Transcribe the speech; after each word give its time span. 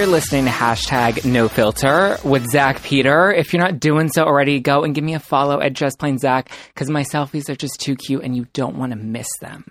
You're 0.00 0.08
listening 0.08 0.46
to 0.46 0.50
hashtag 0.50 1.26
no 1.26 1.46
filter 1.46 2.16
with 2.24 2.46
Zack 2.46 2.82
Peter. 2.82 3.30
If 3.30 3.52
you're 3.52 3.60
not 3.60 3.78
doing 3.78 4.08
so 4.08 4.24
already, 4.24 4.58
go 4.58 4.82
and 4.82 4.94
give 4.94 5.04
me 5.04 5.12
a 5.12 5.20
follow 5.20 5.60
at 5.60 5.74
just 5.74 5.98
plain 5.98 6.16
Zach 6.16 6.50
because 6.72 6.88
my 6.88 7.02
selfies 7.02 7.50
are 7.50 7.54
just 7.54 7.78
too 7.80 7.96
cute 7.96 8.24
and 8.24 8.34
you 8.34 8.46
don't 8.54 8.76
want 8.76 8.92
to 8.92 8.96
miss 8.96 9.28
them. 9.42 9.66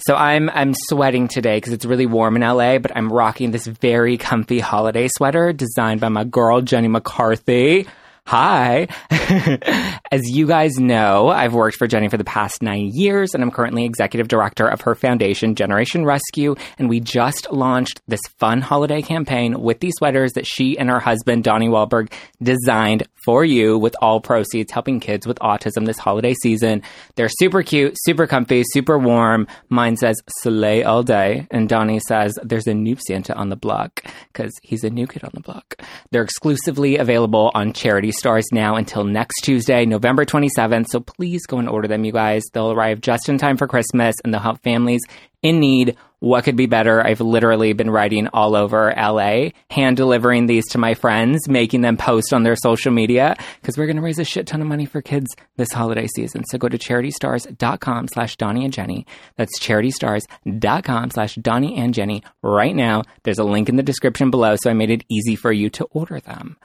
So 0.00 0.14
I'm 0.14 0.50
I'm 0.50 0.74
sweating 0.74 1.28
today 1.28 1.56
because 1.56 1.72
it's 1.72 1.86
really 1.86 2.04
warm 2.04 2.36
in 2.36 2.42
LA, 2.42 2.76
but 2.76 2.94
I'm 2.94 3.10
rocking 3.10 3.52
this 3.52 3.66
very 3.66 4.18
comfy 4.18 4.58
holiday 4.58 5.08
sweater 5.08 5.50
designed 5.54 6.02
by 6.02 6.10
my 6.10 6.24
girl 6.24 6.60
Jenny 6.60 6.88
McCarthy. 6.88 7.86
Hi. 8.26 8.86
As 10.12 10.22
you 10.24 10.46
guys 10.46 10.76
know, 10.78 11.28
I've 11.28 11.54
worked 11.54 11.76
for 11.76 11.86
Jenny 11.86 12.08
for 12.08 12.16
the 12.16 12.24
past 12.24 12.62
nine 12.62 12.90
years, 12.92 13.34
and 13.34 13.42
I'm 13.42 13.50
currently 13.50 13.84
executive 13.84 14.28
director 14.28 14.68
of 14.68 14.82
her 14.82 14.94
foundation, 14.94 15.54
Generation 15.54 16.04
Rescue. 16.04 16.54
And 16.78 16.88
we 16.88 17.00
just 17.00 17.50
launched 17.50 18.00
this 18.06 18.20
fun 18.38 18.60
holiday 18.60 19.02
campaign 19.02 19.60
with 19.60 19.80
these 19.80 19.94
sweaters 19.98 20.32
that 20.32 20.46
she 20.46 20.78
and 20.78 20.88
her 20.90 21.00
husband, 21.00 21.44
Donnie 21.44 21.68
Wahlberg, 21.68 22.12
designed 22.42 23.06
for 23.24 23.44
you 23.44 23.76
with 23.76 23.94
all 24.00 24.20
proceeds 24.20 24.72
helping 24.72 25.00
kids 25.00 25.26
with 25.26 25.38
autism 25.40 25.86
this 25.86 25.98
holiday 25.98 26.34
season. 26.42 26.82
They're 27.16 27.28
super 27.28 27.62
cute, 27.62 27.96
super 28.04 28.26
comfy, 28.26 28.62
super 28.72 28.98
warm. 28.98 29.46
Mine 29.68 29.96
says 29.96 30.16
Soleil 30.40 30.86
all 30.86 31.02
day, 31.02 31.46
and 31.50 31.68
Donnie 31.68 32.00
says 32.08 32.38
there's 32.42 32.66
a 32.66 32.74
new 32.74 32.96
Santa 33.06 33.34
on 33.34 33.48
the 33.50 33.56
block 33.56 34.02
because 34.32 34.52
he's 34.62 34.84
a 34.84 34.90
new 34.90 35.06
kid 35.06 35.24
on 35.24 35.32
the 35.34 35.40
block. 35.40 35.82
They're 36.10 36.22
exclusively 36.22 36.96
available 36.96 37.50
on 37.54 37.72
Charity 37.72 38.09
Stars 38.12 38.46
now 38.52 38.76
until 38.76 39.04
next 39.04 39.40
Tuesday, 39.42 39.84
November 39.86 40.24
27th. 40.24 40.86
So 40.88 41.00
please 41.00 41.46
go 41.46 41.58
and 41.58 41.68
order 41.68 41.88
them, 41.88 42.04
you 42.04 42.12
guys. 42.12 42.42
They'll 42.52 42.72
arrive 42.72 43.00
just 43.00 43.28
in 43.28 43.38
time 43.38 43.56
for 43.56 43.66
Christmas 43.66 44.14
and 44.22 44.32
they'll 44.32 44.40
help 44.40 44.62
families 44.62 45.02
in 45.42 45.60
need. 45.60 45.96
What 46.20 46.44
could 46.44 46.56
be 46.56 46.66
better? 46.66 47.04
I've 47.04 47.22
literally 47.22 47.72
been 47.72 47.90
writing 47.90 48.28
all 48.28 48.54
over 48.54 48.92
LA, 48.94 49.50
hand 49.70 49.96
delivering 49.96 50.46
these 50.46 50.68
to 50.70 50.78
my 50.78 50.92
friends, 50.92 51.48
making 51.48 51.80
them 51.80 51.96
post 51.96 52.34
on 52.34 52.42
their 52.42 52.56
social 52.56 52.92
media 52.92 53.36
because 53.60 53.78
we're 53.78 53.86
going 53.86 53.96
to 53.96 54.02
raise 54.02 54.18
a 54.18 54.24
shit 54.24 54.46
ton 54.46 54.60
of 54.60 54.66
money 54.66 54.84
for 54.84 55.00
kids 55.00 55.34
this 55.56 55.72
holiday 55.72 56.06
season. 56.14 56.44
So 56.44 56.58
go 56.58 56.68
to 56.68 56.76
charitystars.com 56.76 58.08
slash 58.08 58.36
Donnie 58.36 58.64
and 58.64 58.72
Jenny. 58.72 59.06
That's 59.36 59.58
charitystars.com 59.60 61.10
slash 61.10 61.36
Donnie 61.36 61.76
and 61.76 61.94
Jenny 61.94 62.22
right 62.42 62.76
now. 62.76 63.04
There's 63.22 63.38
a 63.38 63.44
link 63.44 63.70
in 63.70 63.76
the 63.76 63.82
description 63.82 64.30
below. 64.30 64.56
So 64.60 64.68
I 64.68 64.74
made 64.74 64.90
it 64.90 65.04
easy 65.08 65.36
for 65.36 65.52
you 65.52 65.70
to 65.70 65.84
order 65.86 66.20
them. 66.20 66.58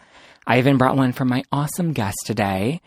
I 0.47 0.59
even 0.59 0.77
brought 0.77 0.95
one 0.95 1.11
from 1.11 1.27
my 1.29 1.43
awesome 1.51 1.93
guest 1.93 2.17
today, 2.25 2.81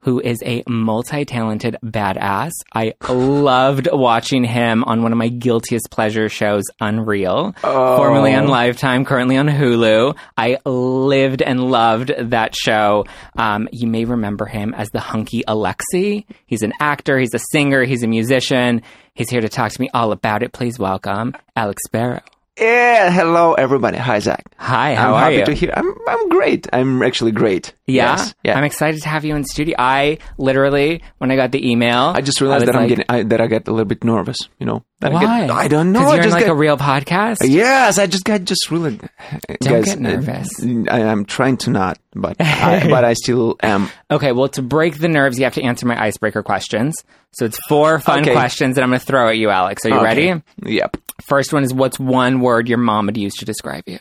who 0.00 0.18
is 0.20 0.42
a 0.44 0.64
multi 0.66 1.24
talented 1.24 1.76
badass. 1.84 2.50
I 2.74 2.94
loved 3.08 3.88
watching 3.92 4.42
him 4.44 4.82
on 4.84 5.02
one 5.02 5.12
of 5.12 5.18
my 5.18 5.28
guiltiest 5.28 5.90
pleasure 5.90 6.28
shows, 6.28 6.64
Unreal, 6.80 7.54
formerly 7.60 8.34
on 8.34 8.48
Lifetime, 8.48 9.04
currently 9.04 9.36
on 9.36 9.46
Hulu. 9.46 10.16
I 10.36 10.58
lived 10.64 11.42
and 11.42 11.70
loved 11.70 12.12
that 12.18 12.56
show. 12.56 13.04
Um, 13.36 13.68
you 13.72 13.86
may 13.86 14.04
remember 14.04 14.46
him 14.46 14.74
as 14.74 14.88
the 14.90 15.00
hunky 15.00 15.44
Alexi. 15.46 16.24
He's 16.46 16.62
an 16.62 16.72
actor, 16.80 17.18
he's 17.18 17.34
a 17.34 17.40
singer, 17.52 17.84
he's 17.84 18.02
a 18.02 18.08
musician. 18.08 18.82
He's 19.14 19.28
here 19.30 19.42
to 19.42 19.48
talk 19.48 19.70
to 19.72 19.80
me 19.80 19.90
all 19.92 20.10
about 20.10 20.42
it. 20.42 20.52
Please 20.52 20.78
welcome 20.78 21.34
Alex 21.54 21.82
Sparrow. 21.86 22.22
Yeah, 22.60 23.10
hello 23.10 23.54
everybody. 23.54 23.96
Hi 23.96 24.18
Zack. 24.18 24.44
Hi, 24.58 24.94
how 24.94 25.08
I'm 25.08 25.14
are 25.14 25.20
happy 25.20 25.36
you? 25.36 25.44
to 25.46 25.54
hear. 25.54 25.72
I'm 25.74 25.94
I'm 26.06 26.28
great. 26.28 26.68
I'm 26.70 27.02
actually 27.02 27.32
great. 27.32 27.72
Yeah? 27.86 28.16
Yes, 28.16 28.34
yeah. 28.44 28.58
I'm 28.58 28.64
excited 28.64 29.00
to 29.02 29.08
have 29.08 29.24
you 29.24 29.34
in 29.34 29.44
studio. 29.44 29.74
I 29.78 30.18
literally, 30.36 31.02
when 31.16 31.30
I 31.30 31.36
got 31.36 31.50
the 31.50 31.70
email, 31.70 32.12
I 32.14 32.20
just 32.20 32.42
realized 32.42 32.66
was 32.66 32.66
that 32.66 32.76
I'm 32.76 32.82
like, 32.82 32.88
getting 32.90 33.04
I, 33.08 33.22
that 33.22 33.40
I 33.40 33.46
get 33.46 33.68
a 33.68 33.70
little 33.70 33.86
bit 33.86 34.04
nervous. 34.04 34.36
You 34.58 34.66
know. 34.66 34.84
That 35.00 35.12
I, 35.12 35.14
Why? 35.14 35.40
get, 35.46 35.50
I 35.50 35.68
don't 35.68 35.92
know. 35.92 36.00
I 36.00 36.08
you're 36.08 36.16
in 36.18 36.22
just 36.24 36.34
like 36.34 36.44
get, 36.44 36.50
a 36.50 36.54
real 36.54 36.76
podcast. 36.76 37.38
Yes, 37.42 37.98
I 37.98 38.06
just 38.06 38.24
got 38.24 38.44
just 38.44 38.70
really. 38.70 38.98
Don't 38.98 39.58
guys, 39.62 39.84
get 39.86 39.96
uh, 39.96 40.00
nervous. 40.00 40.48
I, 40.62 41.00
am 41.00 41.24
trying 41.24 41.56
to 41.58 41.70
not, 41.70 41.98
but 42.14 42.36
I, 42.38 42.86
but 42.88 43.04
I 43.04 43.14
still 43.14 43.56
am. 43.62 43.88
Okay, 44.12 44.32
well, 44.32 44.48
to 44.50 44.60
break 44.62 44.98
the 44.98 45.08
nerves, 45.08 45.38
you 45.38 45.44
have 45.44 45.54
to 45.54 45.62
answer 45.62 45.86
my 45.86 45.98
icebreaker 45.98 46.42
questions. 46.42 46.94
So 47.32 47.46
it's 47.46 47.58
four 47.66 47.98
fun 47.98 48.20
Okay. 48.20 48.32
questions 48.32 48.74
that 48.74 48.82
I'm 48.84 48.90
going 48.90 49.00
to 49.00 49.06
throw 49.06 49.30
at 49.30 49.38
you, 49.38 49.48
Alex. 49.48 49.86
Are 49.86 49.88
you 49.88 49.94
Okay. 49.94 50.04
ready? 50.04 50.42
Yep. 50.66 50.98
First 51.20 51.52
one 51.52 51.62
is 51.62 51.74
what's 51.74 51.98
one 52.00 52.40
word 52.40 52.68
your 52.68 52.78
mom 52.78 53.06
would 53.06 53.16
use 53.16 53.34
to 53.34 53.44
describe 53.44 53.84
you? 53.86 53.98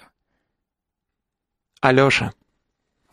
Alyosha. 1.84 2.34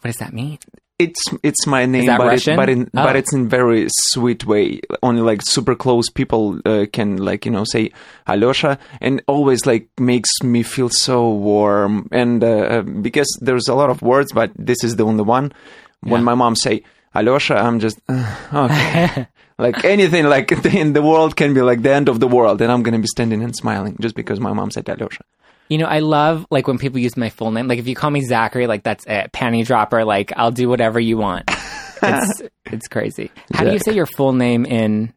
What 0.01 0.05
does 0.11 0.17
that 0.17 0.33
mean? 0.33 0.59
It's 0.99 1.21
it's 1.45 1.65
my 1.67 1.87
name, 1.87 2.07
but 2.19 2.35
it, 2.49 2.57
but 2.57 2.69
in 2.69 2.83
Oh. 2.87 3.05
but 3.05 3.15
it's 3.15 3.33
in 3.33 3.49
very 3.49 3.87
sweet 4.11 4.45
way. 4.47 4.81
Only 5.01 5.23
like 5.23 5.43
super 5.45 5.77
close 5.77 6.09
people 6.11 6.61
uh, 6.67 6.87
can 6.93 7.19
like 7.19 7.47
you 7.47 7.53
know 7.53 7.63
say 7.65 7.93
Alyosha, 8.27 8.79
and 9.01 9.23
always 9.29 9.65
like 9.65 9.89
makes 10.01 10.31
me 10.43 10.65
feel 10.65 10.89
so 10.89 11.31
warm. 11.31 12.09
And 12.11 12.43
uh, 12.43 12.49
uh, 12.49 12.83
because 12.83 13.29
there's 13.41 13.69
a 13.69 13.75
lot 13.75 13.91
of 13.91 14.03
words, 14.03 14.33
but 14.33 14.51
this 14.57 14.83
is 14.83 14.97
the 14.97 15.05
only 15.05 15.23
one. 15.23 15.53
When 16.01 16.21
Yeah. 16.23 16.25
my 16.25 16.35
mom 16.35 16.57
say 16.57 16.83
Alyosha, 17.15 17.57
I'm 17.57 17.81
just 17.81 17.99
uh, 18.09 18.37
okay. 18.53 19.27
like 19.59 19.85
anything 19.85 20.27
like 20.27 20.53
in 20.67 20.93
the 20.93 21.03
world 21.03 21.37
can 21.37 21.55
be 21.55 21.63
like 21.63 21.83
the 21.83 21.93
end 21.93 22.09
of 22.09 22.21
the 22.21 22.29
world, 22.29 22.61
and 22.63 22.71
I'm 22.71 22.83
gonna 22.83 22.99
be 22.99 23.07
standing 23.07 23.43
and 23.43 23.55
smiling 23.57 23.97
just 24.01 24.15
because 24.15 24.41
my 24.41 24.53
mom 24.53 24.71
said 24.71 24.89
Alyosha. 24.89 25.25
You 25.69 25.79
know, 25.79 25.87
I 25.87 25.99
love 25.99 26.47
like 26.51 26.67
when 26.67 26.79
people 26.79 26.99
use 26.99 27.17
my 27.17 27.29
full 27.29 27.51
name. 27.51 27.69
Like 27.69 27.79
if 27.79 27.87
you 27.87 27.95
call 27.95 28.11
me 28.11 28.23
Zachary, 28.23 28.67
like 28.67 28.83
that's 28.85 29.05
it. 29.07 29.33
Panty 29.33 29.67
dropper. 29.67 30.05
Like 30.05 30.33
I'll 30.37 30.51
do 30.51 30.69
whatever 30.69 30.99
you 31.01 31.17
want. 31.19 31.51
It's 32.01 32.43
it's 32.67 32.87
crazy. 32.87 33.33
How 33.53 33.65
do 33.65 33.73
you 33.73 33.81
say 33.81 33.93
your 33.93 34.07
full 34.07 34.33
name 34.33 34.65
in 34.65 35.13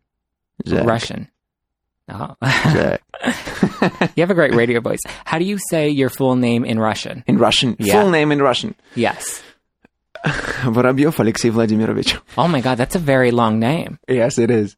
Zack. 0.68 0.84
Russian? 0.84 1.30
Oh. 2.10 2.36
Zack. 2.44 3.04
you 4.16 4.22
have 4.22 4.32
a 4.32 4.34
great 4.34 4.56
radio 4.56 4.80
voice. 4.80 4.98
How 5.24 5.38
do 5.38 5.46
you 5.46 5.60
say 5.70 5.90
your 5.90 6.10
full 6.10 6.36
name 6.36 6.66
in 6.66 6.80
Russian? 6.80 7.24
in 7.28 7.38
Russian, 7.38 7.76
Yeah. 7.78 8.02
full 8.02 8.10
name 8.10 8.32
in 8.32 8.42
Russian. 8.42 8.74
Yes. 8.96 9.44
Воробьев 10.65 11.19
Алексей 11.21 11.51
Владимирович. 11.51 12.19
Oh 12.37 12.49
my 12.49 12.61
God, 12.61 12.79
that's 12.79 12.97
a 12.97 12.99
very 12.99 13.31
long 13.31 13.59
name. 13.59 13.99
Yes, 14.09 14.39
it 14.39 14.51
is. 14.51 14.77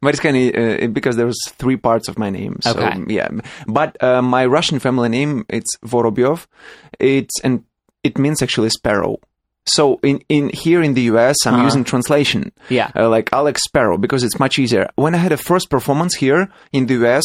But 0.00 0.14
it's 0.14 0.20
kind 0.20 0.36
of 0.36 0.54
uh, 0.56 0.86
because 0.88 1.16
there's 1.16 1.38
three 1.50 1.76
parts 1.76 2.08
of 2.08 2.18
my 2.18 2.30
name. 2.30 2.56
So 2.62 2.72
Okay. 2.72 2.98
yeah, 3.08 3.28
but 3.66 3.96
uh, 4.02 4.20
my 4.20 4.44
Russian 4.46 4.80
family 4.80 5.08
name 5.08 5.44
it's 5.48 5.76
Vorobyov. 5.86 6.46
It's 6.98 7.40
and 7.44 7.62
it 8.02 8.18
means 8.18 8.42
actually 8.42 8.70
sparrow. 8.70 9.18
So 9.64 10.00
in, 10.02 10.20
in 10.28 10.48
here 10.48 10.82
in 10.82 10.94
the 10.94 11.02
US, 11.12 11.36
I'm 11.46 11.54
Uh-huh. 11.54 11.64
using 11.64 11.84
translation, 11.84 12.50
Yeah. 12.68 12.90
uh, 12.96 13.08
like 13.08 13.30
Alex 13.32 13.62
Sparrow, 13.62 13.96
because 13.96 14.24
it's 14.24 14.40
much 14.40 14.58
easier. 14.58 14.88
When 14.96 15.14
I 15.14 15.18
had 15.18 15.30
a 15.30 15.36
first 15.36 15.70
performance 15.70 16.16
here 16.16 16.48
in 16.72 16.86
the 16.86 16.94
US, 17.06 17.22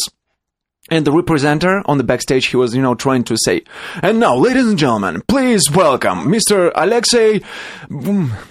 and 0.93 1.05
the 1.07 1.11
representer 1.11 1.81
on 1.85 1.97
the 1.97 2.03
backstage, 2.03 2.45
he 2.45 2.55
was, 2.55 2.75
you 2.75 2.81
know, 2.81 2.93
trying 2.93 3.23
to 3.23 3.35
say, 3.43 3.63
and 4.03 4.19
now, 4.19 4.35
ladies 4.35 4.67
and 4.67 4.77
gentlemen, 4.77 5.23
please 5.27 5.63
welcome 5.71 6.25
Mr. 6.31 6.71
Alexei 6.75 7.39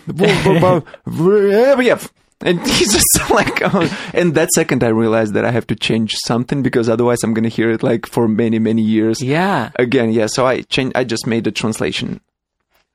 Vorobyov. 0.08 0.82
And 2.44 2.58
he's 2.66 2.92
just 2.92 3.30
like, 3.30 3.62
oh. 3.62 4.10
and 4.12 4.34
that 4.34 4.50
second 4.56 4.82
I 4.82 4.88
realized 4.88 5.34
that 5.34 5.44
I 5.44 5.52
have 5.52 5.68
to 5.68 5.76
change 5.76 6.16
something 6.26 6.64
because 6.64 6.88
otherwise 6.88 7.18
I'm 7.22 7.32
going 7.32 7.44
to 7.44 7.48
hear 7.48 7.70
it 7.70 7.84
like 7.84 8.06
for 8.06 8.26
many, 8.26 8.58
many 8.58 8.82
years. 8.82 9.22
Yeah. 9.22 9.70
Again, 9.76 10.10
yeah. 10.10 10.26
So 10.26 10.44
I 10.44 10.62
changed, 10.62 10.96
I 10.96 11.04
just 11.04 11.28
made 11.28 11.44
the 11.44 11.52
translation. 11.52 12.20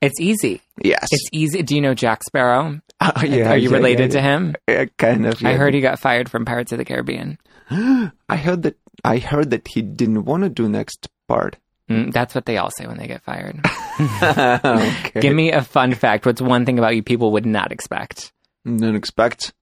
It's 0.01 0.19
easy. 0.19 0.61
Yes. 0.83 1.07
It's 1.09 1.29
easy. 1.31 1.63
Do 1.63 1.73
you 1.73 1.79
know 1.81 1.93
Jack 1.93 2.23
Sparrow? 2.23 2.81
Uh, 2.99 3.11
yeah, 3.23 3.51
Are 3.51 3.57
you 3.57 3.69
yeah, 3.69 3.77
related 3.77 4.13
yeah, 4.13 4.19
to 4.19 4.21
him? 4.21 4.55
yeah. 4.67 4.79
Yeah, 4.81 4.85
kind 4.97 5.25
of. 5.25 5.41
I 5.45 5.53
heard 5.53 5.73
he 5.73 5.79
got 5.79 5.99
fired 5.99 6.29
from 6.29 6.43
Pirates 6.43 6.73
of 6.73 6.79
the 6.79 6.85
Caribbean. 6.85 7.37
I 7.69 8.35
heard 8.35 8.63
that, 8.63 8.75
I 9.03 9.17
heard 9.17 9.51
that 9.51 9.67
he 9.67 9.81
didn't 9.81 10.25
want 10.25 10.43
to 10.43 10.49
do 10.49 10.67
next 10.67 11.07
part. 11.27 11.57
Mm, 11.89 12.11
that's 12.11 12.35
what 12.35 12.45
they 12.45 12.57
all 12.57 12.71
say 12.71 12.85
when 12.85 12.97
they 12.97 13.07
get 13.07 13.23
fired. 13.23 13.61
okay. 14.21 15.21
Give 15.21 15.33
me 15.33 15.51
a 15.51 15.61
fun 15.61 15.93
fact. 15.93 16.25
What's 16.25 16.41
one 16.41 16.65
thing 16.65 16.77
about 16.77 16.95
you 16.95 17.03
people 17.03 17.31
would 17.31 17.45
not 17.45 17.71
expect? 17.71 18.33
Don't 18.65 18.95
expect. 18.95 19.53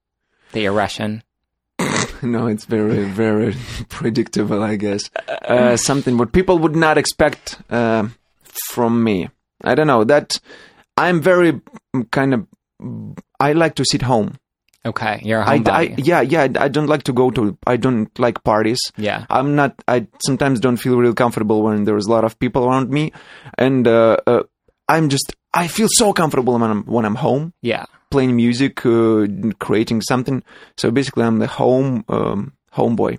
That 0.52 0.60
you're 0.60 0.72
Russian. 0.72 1.22
No, 2.22 2.46
it's 2.46 2.64
very, 2.64 3.04
very 3.04 3.54
predictable, 3.88 4.62
I 4.62 4.76
guess. 4.76 5.10
Uh, 5.28 5.76
something 5.76 6.16
what 6.16 6.32
people 6.32 6.58
would 6.58 6.74
not 6.74 6.98
expect 6.98 7.58
uh, 7.70 8.08
from 8.70 9.04
me. 9.04 9.28
I 9.62 9.74
don't 9.74 9.86
know 9.86 10.04
that 10.04 10.40
I'm 10.96 11.20
very 11.20 11.60
mm, 11.94 12.10
kind 12.10 12.34
of. 12.34 12.46
I 13.38 13.52
like 13.52 13.74
to 13.76 13.84
sit 13.84 14.02
home. 14.02 14.38
Okay, 14.86 15.20
you're 15.24 15.40
a 15.40 15.48
I, 15.48 15.58
homebody. 15.58 15.68
I, 15.68 15.94
yeah, 15.98 16.20
yeah. 16.20 16.46
I 16.64 16.68
don't 16.68 16.86
like 16.86 17.02
to 17.04 17.12
go 17.12 17.30
to. 17.32 17.58
I 17.66 17.76
don't 17.76 18.16
like 18.18 18.42
parties. 18.44 18.78
yeah. 18.96 19.26
I'm 19.28 19.56
not. 19.56 19.74
I 19.88 20.06
sometimes 20.24 20.60
don't 20.60 20.76
feel 20.76 20.96
real 20.96 21.14
comfortable 21.14 21.62
when 21.62 21.84
there's 21.84 22.06
a 22.06 22.10
lot 22.10 22.24
of 22.24 22.38
people 22.38 22.64
around 22.64 22.90
me, 22.90 23.12
and 23.58 23.86
uh, 23.88 24.16
uh, 24.26 24.42
I'm 24.88 25.08
just. 25.08 25.34
I 25.52 25.68
feel 25.68 25.88
so 25.90 26.12
comfortable 26.12 26.52
when 26.58 26.70
I'm 26.70 26.84
when 26.84 27.04
I'm 27.04 27.16
home 27.16 27.52
Yeah. 27.62 27.84
playing 28.10 28.36
music, 28.36 28.84
uh, 28.86 29.26
creating 29.58 30.02
something. 30.02 30.42
So 30.76 30.90
basically, 30.90 31.24
I'm 31.24 31.38
the 31.38 31.46
home 31.48 32.04
um, 32.08 32.52
homeboy. 32.74 33.18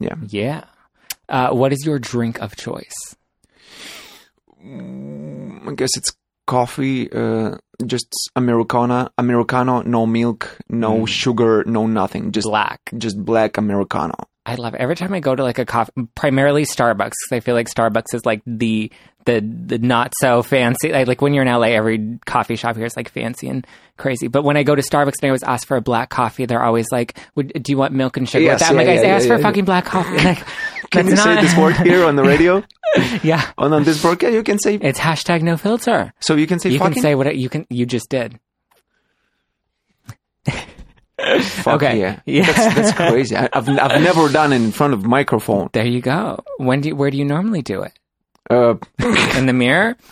Yeah. 0.00 0.14
Yeah. 0.28 0.64
Uh, 1.28 1.50
what 1.50 1.72
is 1.72 1.84
your 1.84 1.98
drink 1.98 2.40
of 2.40 2.54
choice? 2.56 3.16
I 4.64 5.72
guess 5.74 5.90
it's 5.96 6.12
coffee, 6.56 7.10
uh, 7.12 7.56
just 7.86 8.08
Americana, 8.36 9.10
Americano, 9.18 9.80
no 9.82 10.06
milk, 10.06 10.58
no 10.68 10.92
Mm. 11.02 11.08
sugar, 11.08 11.64
no 11.66 11.86
nothing, 11.86 12.30
just 12.32 12.46
Black. 12.46 12.80
just 13.04 13.16
black 13.32 13.56
Americano. 13.56 14.14
I 14.44 14.56
love 14.56 14.74
it. 14.74 14.80
Every 14.84 14.96
time 14.96 15.14
I 15.14 15.20
go 15.20 15.34
to 15.36 15.42
like 15.48 15.60
a 15.60 15.64
coffee, 15.64 15.92
primarily 16.16 16.64
Starbucks. 16.64 17.14
I 17.30 17.38
feel 17.40 17.54
like 17.54 17.68
Starbucks 17.70 18.12
is 18.12 18.26
like 18.26 18.42
the 18.44 18.90
the 19.24 19.40
the 19.40 19.78
not 19.78 20.12
so 20.20 20.42
fancy. 20.42 20.92
Like, 20.92 21.06
like 21.06 21.20
when 21.22 21.34
you're 21.34 21.44
in 21.44 21.48
LA, 21.52 21.68
every 21.68 22.18
coffee 22.26 22.56
shop 22.56 22.76
here 22.76 22.86
is 22.86 22.96
like 22.96 23.10
fancy 23.10 23.48
and 23.48 23.66
crazy. 23.96 24.28
But 24.28 24.42
when 24.42 24.56
I 24.56 24.62
go 24.62 24.74
to 24.74 24.82
Starbucks 24.82 25.14
and 25.20 25.24
I 25.24 25.28
always 25.28 25.42
ask 25.42 25.66
for 25.66 25.76
a 25.76 25.80
black 25.80 26.10
coffee, 26.10 26.46
they're 26.46 26.62
always 26.62 26.86
like, 26.92 27.18
Would, 27.36 27.52
"Do 27.62 27.72
you 27.72 27.78
want 27.78 27.92
milk 27.92 28.16
and 28.16 28.28
sugar?" 28.28 28.44
Yes, 28.44 28.54
with 28.54 28.60
that? 28.60 28.70
I'm 28.70 28.74
yeah, 28.80 28.80
like, 28.92 28.98
I 28.98 29.02
yeah, 29.02 29.14
asked 29.14 29.26
yeah, 29.26 29.34
for 29.36 29.40
yeah. 29.40 29.46
fucking 29.46 29.64
black 29.64 29.84
coffee. 29.84 30.16
Like, 30.24 30.44
Can 30.90 31.06
you 31.06 31.12
that's 31.12 31.22
say 31.22 31.34
not- 31.34 31.42
this 31.42 31.56
word 31.56 31.76
here 31.76 32.04
on 32.04 32.16
the 32.16 32.22
radio? 32.24 32.62
Yeah, 33.22 33.50
on, 33.56 33.72
on 33.72 33.84
this 33.84 34.02
broadcast, 34.02 34.34
you 34.34 34.42
can 34.42 34.58
say. 34.58 34.74
it's 34.74 34.98
hashtag 34.98 35.40
no 35.40 35.56
filter. 35.56 36.12
So 36.20 36.34
you 36.36 36.46
can 36.46 36.58
say 36.58 36.68
You 36.68 36.78
fucking. 36.78 36.92
can 36.94 37.02
say 37.02 37.14
what 37.14 37.34
you 37.36 37.48
can. 37.48 37.66
You 37.70 37.86
just 37.86 38.10
did. 38.10 38.38
Fuck 41.40 41.82
okay. 41.82 41.98
Yeah. 42.00 42.20
Yeah. 42.26 42.52
That's, 42.52 42.74
that's 42.74 42.92
crazy. 42.92 43.36
I, 43.36 43.48
I've 43.52 43.68
I've 43.68 44.02
never 44.02 44.28
done 44.28 44.52
it 44.52 44.56
in 44.56 44.72
front 44.72 44.92
of 44.92 45.04
microphone. 45.06 45.70
There 45.72 45.86
you 45.86 46.00
go. 46.00 46.42
When 46.58 46.80
do 46.80 46.88
you, 46.90 46.96
where 46.96 47.10
do 47.10 47.16
you 47.16 47.24
normally 47.24 47.62
do 47.62 47.82
it? 47.82 47.92
Uh, 48.50 48.74
In 49.36 49.46
the 49.46 49.52
mirror? 49.52 49.96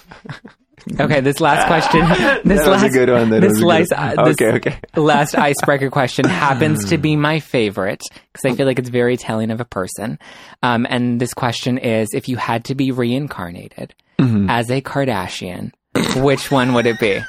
Okay, 0.99 1.21
this 1.21 1.41
last 1.41 1.67
question. 1.67 2.01
This 2.43 2.61
that 2.61 2.69
was 2.71 2.83
last, 2.83 2.85
a 2.85 2.89
good 2.89 3.11
one. 3.11 3.29
That 3.29 3.41
this 3.43 3.53
was 3.53 3.63
last, 3.63 3.89
good 3.91 3.99
uh, 3.99 4.25
this 4.25 4.41
Okay, 4.41 4.53
okay. 4.57 4.79
last 4.97 5.35
icebreaker 5.35 5.91
question 5.91 6.25
happens 6.25 6.87
to 6.87 6.97
be 6.97 7.17
my 7.17 7.39
favorite 7.39 8.01
because 8.33 8.51
I 8.51 8.57
feel 8.57 8.67
like 8.67 8.79
it's 8.79 8.89
very 8.89 9.19
telling 9.19 9.51
of 9.51 9.61
a 9.61 9.67
person. 9.67 10.19
Um, 10.63 10.87
and 10.89 11.21
this 11.21 11.35
question 11.35 11.77
is: 11.77 12.09
If 12.15 12.31
you 12.31 12.39
had 12.39 12.65
to 12.65 12.75
be 12.75 12.93
reincarnated 12.93 13.95
Mm-hmm. 14.19 14.49
as 14.49 14.71
a 14.71 14.81
Kardashian, 14.81 15.73
which 16.17 16.51
one 16.51 16.73
would 16.73 16.87
it 16.87 16.99
be? 16.99 17.21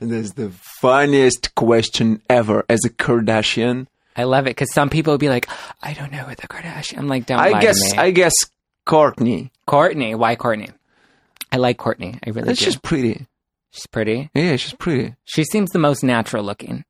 That's 0.00 0.32
the 0.32 0.50
funniest 0.80 1.54
question 1.54 2.22
ever. 2.30 2.64
As 2.70 2.80
a 2.86 2.90
Kardashian, 2.90 3.86
I 4.16 4.24
love 4.24 4.46
it 4.46 4.50
because 4.50 4.72
some 4.72 4.88
people 4.88 5.12
would 5.12 5.20
be 5.20 5.28
like, 5.28 5.46
"I 5.82 5.92
don't 5.92 6.10
know 6.10 6.24
what 6.24 6.38
the 6.38 6.48
Kardashian." 6.48 6.98
I'm 6.98 7.08
like, 7.08 7.26
"Don't 7.26 7.38
I 7.38 7.60
guess 7.60 7.78
to 7.90 7.96
me." 7.96 8.02
I 8.02 8.10
guess 8.12 8.32
Kourtney. 8.88 9.50
Kourtney, 9.68 10.16
why 10.16 10.34
Kourtney? 10.36 10.72
I 11.52 11.56
like 11.58 11.78
Kourtney. 11.78 12.18
I 12.26 12.30
really 12.30 12.46
That's 12.48 12.58
do. 12.60 12.64
just 12.64 12.82
pretty. 12.82 13.26
She's 13.70 13.86
pretty. 13.86 14.30
Yeah, 14.34 14.56
she's 14.56 14.72
pretty. 14.74 15.14
She 15.24 15.44
seems 15.44 15.70
the 15.70 15.78
most 15.78 16.02
natural 16.02 16.42
looking. 16.42 16.84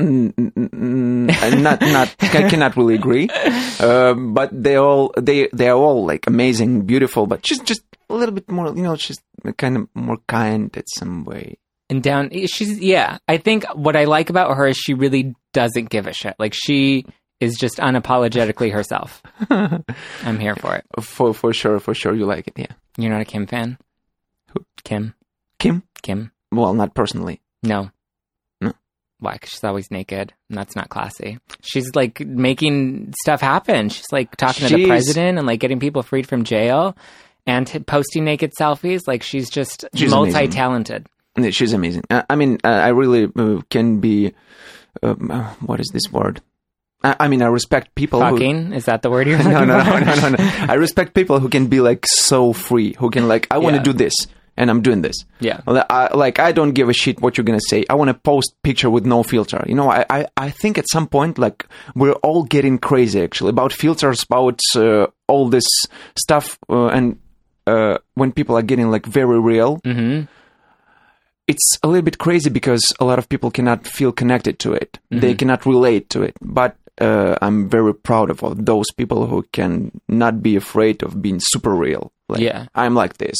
Mm, 0.00 0.32
mm, 0.34 0.52
mm, 0.70 1.62
not 1.62 1.80
not 1.80 2.14
I 2.20 2.48
cannot 2.50 2.76
really 2.76 2.94
agree. 2.96 3.28
Um, 3.78 4.34
but 4.34 4.50
they 4.50 4.74
all 4.76 5.12
they 5.16 5.48
they 5.52 5.68
are 5.68 5.76
all 5.78 6.04
like 6.04 6.26
amazing, 6.26 6.82
beautiful. 6.86 7.26
But 7.28 7.46
she's 7.46 7.60
just 7.60 7.82
a 8.10 8.14
little 8.14 8.34
bit 8.34 8.50
more. 8.50 8.74
You 8.74 8.82
know, 8.82 8.96
she's 8.96 9.20
kind 9.56 9.76
of 9.76 9.88
more 9.94 10.18
kind 10.26 10.76
at 10.76 10.88
some 10.88 11.24
way. 11.24 11.58
and 11.90 12.02
down 12.02 12.30
she's 12.46 12.78
yeah 12.80 13.18
i 13.28 13.36
think 13.36 13.66
what 13.74 13.96
i 13.96 14.04
like 14.06 14.30
about 14.30 14.56
her 14.56 14.66
is 14.70 14.78
she 14.78 14.94
really 14.94 15.34
doesn't 15.52 15.90
give 15.90 16.06
a 16.06 16.12
shit 16.14 16.34
like 16.38 16.54
she 16.54 17.04
is 17.42 17.56
just 17.56 17.76
unapologetically 17.78 18.70
herself 18.72 19.22
i'm 19.50 20.38
here 20.38 20.54
for 20.56 20.74
it 20.76 20.84
For 21.00 21.34
for 21.34 21.52
sure, 21.52 21.80
for 21.80 21.94
sure, 21.94 22.14
you 22.14 22.24
like 22.26 22.46
it. 22.48 22.54
Yeah, 22.56 22.72
you're 22.96 23.10
not 23.12 23.20
a 23.20 23.24
kim 23.24 23.46
fan 23.46 23.78
kim 24.84 25.14
Kim. 25.58 25.82
kim 26.02 26.30
Well, 26.50 26.74
not 26.74 26.94
personally. 26.94 27.40
no 27.62 27.90
No. 28.60 28.72
why 29.18 29.38
'Cause 29.38 29.50
she's 29.50 29.64
always 29.64 29.90
naked 29.90 30.32
and 30.48 30.58
that's 30.58 30.76
not 30.76 30.88
classy 30.88 31.38
she's 31.62 31.88
like 31.94 32.20
making 32.20 33.12
stuff 33.22 33.40
happen 33.40 33.88
she's 33.88 34.10
like 34.12 34.36
talking 34.36 34.68
to 34.68 34.76
the 34.76 34.86
president 34.86 35.38
and 35.38 35.46
like 35.46 35.60
getting 35.60 35.80
people 35.80 36.02
freed 36.02 36.26
from 36.28 36.44
jail 36.44 36.96
and 37.46 37.66
t- 37.66 37.78
posting 37.80 38.24
naked 38.24 38.52
selfies 38.60 39.00
like 39.06 39.22
she's 39.22 39.48
just 39.50 39.84
She's 39.94 40.10
multi-talented 40.10 41.06
Yeah, 41.36 41.50
She's 41.50 41.72
amazing. 41.72 42.04
Uh, 42.10 42.22
I 42.28 42.36
mean, 42.36 42.58
uh, 42.62 42.68
I 42.68 42.88
really 42.88 43.24
uh, 43.34 43.62
can 43.70 44.00
be. 44.00 44.34
Um, 45.02 45.30
what 45.64 45.80
is 45.80 45.88
this 45.94 46.12
word? 46.12 46.42
I, 47.04 47.16
I 47.20 47.28
mean, 47.28 47.42
I 47.42 47.46
respect 47.46 47.94
people. 47.94 48.22
who- 48.22 48.30
fucking 48.36 48.72
is 48.72 48.84
that 48.86 49.02
the 49.02 49.10
word 49.10 49.26
you're 49.26 49.38
no, 49.42 49.64
no, 49.64 49.82
no, 49.82 49.98
no, 49.98 50.14
no, 50.14 50.28
no. 50.30 50.36
I 50.68 50.74
respect 50.74 51.14
people 51.14 51.40
who 51.40 51.48
can 51.48 51.66
be 51.66 51.80
like 51.80 52.04
so 52.08 52.52
free, 52.52 52.94
who 52.98 53.10
can 53.10 53.28
like, 53.28 53.46
I 53.50 53.58
want 53.58 53.76
to 53.76 53.82
do 53.82 53.92
this, 53.92 54.14
and 54.56 54.70
I'm 54.70 54.82
doing 54.82 55.02
this. 55.02 55.16
yeah 55.40 55.60
I, 55.66 56.14
like 56.14 56.38
I 56.38 56.52
don't 56.52 56.72
give 56.72 56.88
a 56.88 56.92
shit 56.92 57.20
what 57.20 57.36
you're 57.36 57.44
gonna 57.44 57.68
say. 57.68 57.84
I 57.88 57.94
want 57.94 58.08
to 58.08 58.14
post 58.14 58.54
picture 58.62 58.90
with 58.90 59.04
no 59.06 59.22
filter. 59.22 59.64
You 59.66 59.74
know, 59.74 59.90
I, 59.90 60.04
I, 60.10 60.26
I 60.36 60.50
think 60.50 60.78
at 60.78 60.84
some 60.90 61.06
point 61.06 61.38
like 61.38 61.66
we're 61.94 62.12
all 62.22 62.44
getting 62.44 62.78
crazy 62.78 63.22
actually 63.22 63.50
about 63.50 63.72
filters, 63.72 64.22
about 64.24 64.60
uh, 64.76 65.06
all 65.26 65.48
this 65.48 65.64
stuff, 66.16 66.58
uh, 66.68 66.88
and 66.88 67.18
uh, 67.66 67.96
when 68.14 68.30
people 68.32 68.54
are 68.56 68.62
getting 68.62 68.90
like 68.90 69.06
very 69.06 69.40
real, 69.40 69.80
hmm 69.84 70.22
it's 71.48 71.76
a 71.82 71.88
little 71.88 72.02
bit 72.02 72.18
crazy 72.18 72.48
because 72.50 72.80
a 73.00 73.04
lot 73.04 73.18
of 73.18 73.28
people 73.28 73.50
cannot 73.50 73.84
feel 73.86 74.12
connected 74.12 74.58
to 74.60 74.72
it. 74.72 74.98
They 75.10 75.34
cannot 75.34 75.66
relate 75.66 76.08
to 76.10 76.22
it. 76.22 76.34
But 76.40 76.76
uh, 77.00 77.36
I'm 77.42 77.68
very 77.68 77.94
proud 77.94 78.30
of 78.30 78.64
those 78.64 78.86
people 78.96 79.26
who 79.26 79.42
can 79.52 79.90
not 80.08 80.42
be 80.42 80.56
afraid 80.56 81.02
of 81.02 81.20
being 81.22 81.40
super 81.40 81.74
real. 81.74 82.12
Like, 82.28 82.40
Yeah. 82.40 82.66
I'm 82.74 82.94
like 82.94 83.18
this. 83.18 83.36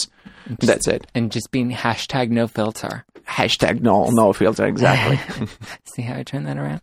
That's 0.58 0.88
it. 0.88 1.06
and 1.14 1.30
just 1.30 1.50
being 1.52 1.70
hashtag 1.70 2.30
no 2.30 2.48
filter. 2.48 3.04
Hashtag 3.28 3.80
no 3.80 4.08
no 4.10 4.32
filter 4.32 4.66
exactly. 4.66 5.46
See 5.94 6.02
how 6.02 6.16
I 6.18 6.24
turn 6.24 6.42
that 6.44 6.56
around? 6.58 6.80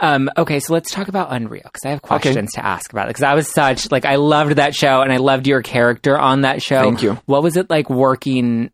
Um, 0.00 0.30
okay, 0.38 0.58
so 0.58 0.72
let's 0.72 0.90
talk 0.90 1.08
about 1.08 1.30
Unreal 1.30 1.60
because 1.64 1.82
I 1.84 1.90
have 1.90 2.00
questions 2.00 2.52
to 2.54 2.64
ask 2.64 2.90
about 2.90 3.04
it. 3.06 3.08
Because 3.10 3.22
I 3.24 3.34
was 3.34 3.46
such 3.52 3.90
like 3.92 4.06
I 4.06 4.16
loved 4.16 4.52
that 4.56 4.74
show 4.74 5.02
and 5.02 5.12
I 5.12 5.18
loved 5.18 5.46
your 5.46 5.60
character 5.60 6.18
on 6.18 6.40
that 6.40 6.62
show. 6.62 6.80
Thank 6.80 7.02
you. 7.02 7.20
What 7.26 7.42
was 7.42 7.58
it 7.58 7.68
like 7.68 7.90
working 7.90 8.70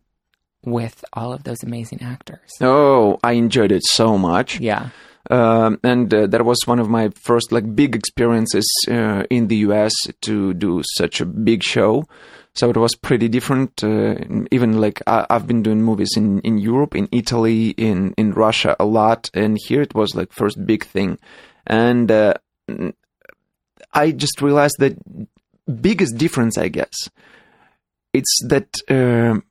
with 0.63 1.03
all 1.11 1.33
of 1.33 1.43
those 1.43 1.61
amazing 1.63 2.01
actors? 2.01 2.49
Oh, 2.61 3.19
I 3.23 3.33
enjoyed 3.33 3.73
it 3.73 3.83
so 3.83 4.17
much. 4.17 4.59
Yeah, 4.61 4.89
Um, 5.31 5.79
and 5.81 6.13
uh, 6.13 6.27
that 6.27 6.43
was 6.43 6.57
one 6.65 6.79
of 6.79 6.89
my 6.89 7.09
first 7.15 7.53
like 7.53 7.73
big 7.73 7.95
experiences 7.95 8.69
uh, 8.89 9.23
in 9.29 9.47
the 9.47 9.55
US 9.67 9.93
to 10.23 10.53
do 10.53 10.83
such 10.97 11.21
a 11.21 11.25
big 11.25 11.63
show. 11.63 12.03
So 12.53 12.69
it 12.69 12.75
was 12.75 12.95
pretty 12.95 13.29
different. 13.29 13.81
Uh, 13.81 14.15
even 14.51 14.81
like 14.81 15.01
I, 15.07 15.25
I've 15.29 15.47
been 15.47 15.63
doing 15.63 15.81
movies 15.81 16.11
in, 16.17 16.41
in 16.41 16.57
Europe, 16.57 16.95
in 16.95 17.07
Italy, 17.13 17.69
in, 17.69 18.13
in 18.17 18.33
Russia 18.33 18.75
a 18.77 18.83
lot, 18.83 19.29
and 19.33 19.57
here 19.67 19.81
it 19.81 19.95
was 19.95 20.15
like 20.15 20.33
first 20.33 20.65
big 20.65 20.83
thing. 20.83 21.17
And 21.65 22.11
uh, 22.11 22.33
I 23.93 24.11
just 24.11 24.41
realized 24.41 24.75
that 24.79 24.97
biggest 25.81 26.17
difference, 26.17 26.57
I 26.57 26.67
guess, 26.67 27.07
it's 28.13 28.37
that. 28.49 29.41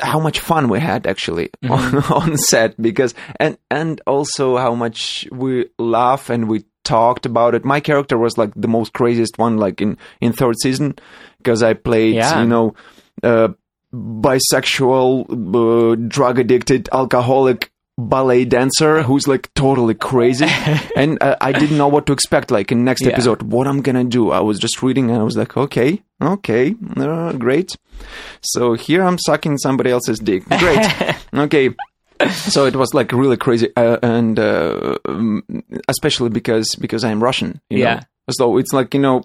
How 0.00 0.18
much 0.18 0.40
fun 0.40 0.68
we 0.68 0.80
had 0.80 1.06
actually 1.06 1.50
on, 1.70 1.96
on 2.04 2.36
set 2.36 2.80
because 2.82 3.14
and 3.38 3.56
and 3.70 4.00
also 4.06 4.56
how 4.56 4.74
much 4.74 5.26
we 5.30 5.66
laugh 5.78 6.30
and 6.30 6.48
we 6.48 6.64
talked 6.82 7.24
about 7.26 7.54
it 7.54 7.64
my 7.64 7.80
character 7.80 8.18
was 8.18 8.36
like 8.36 8.52
the 8.56 8.68
most 8.68 8.92
craziest 8.92 9.38
one 9.38 9.56
like 9.56 9.80
in 9.80 9.96
in 10.20 10.32
third 10.32 10.54
season 10.60 10.94
because 11.38 11.62
i 11.62 11.72
played 11.72 12.14
Yeah. 12.16 12.42
you 12.42 12.46
know 12.48 12.74
uh 13.22 13.48
bisexual 13.94 15.30
uh, 15.30 15.94
drug 16.08 16.38
addicted 16.38 16.88
alcoholic 16.92 17.70
ballet 17.96 18.44
dancer 18.44 19.02
who's 19.02 19.28
like 19.28 19.52
totally 19.54 19.94
crazy. 19.94 20.46
And 20.96 21.22
uh, 21.22 21.36
i 21.40 21.52
didn't 21.52 21.78
know 21.78 21.88
what 21.88 22.06
to 22.06 22.12
expect 22.12 22.50
like 22.50 22.72
in 22.72 22.84
next 22.84 23.02
Yeah. 23.02 23.12
episode. 23.12 23.42
What 23.42 23.66
i'm 23.66 23.82
gonna 23.82 24.04
do? 24.04 24.30
I 24.32 24.40
was 24.40 24.58
just 24.58 24.82
reading 24.82 25.10
and 25.10 25.18
i 25.20 25.22
was 25.22 25.36
like 25.36 25.56
okay 25.56 26.02
okay 26.20 26.74
uh, 26.96 27.32
great. 27.32 27.76
So 28.42 28.74
here 28.74 29.02
i'm 29.04 29.18
sucking 29.18 29.58
somebody 29.58 29.90
else's 29.90 30.18
dick. 30.18 30.44
Great. 30.46 30.84
Okay. 31.34 31.70
So 32.52 32.64
it 32.66 32.76
was 32.76 32.94
like 32.94 33.10
really 33.12 33.36
crazy 33.36 33.68
uh, 33.76 33.98
and 34.02 34.38
uh, 34.38 34.96
um, 35.06 35.42
especially 35.88 36.30
because 36.30 36.74
because 36.76 37.02
i'm 37.04 37.22
russian 37.22 37.60
you 37.70 37.78
Yeah. 37.78 37.94
know? 37.94 38.00
so 38.30 38.56
it's 38.58 38.72
like 38.72 38.94
you 38.94 39.00
know 39.00 39.22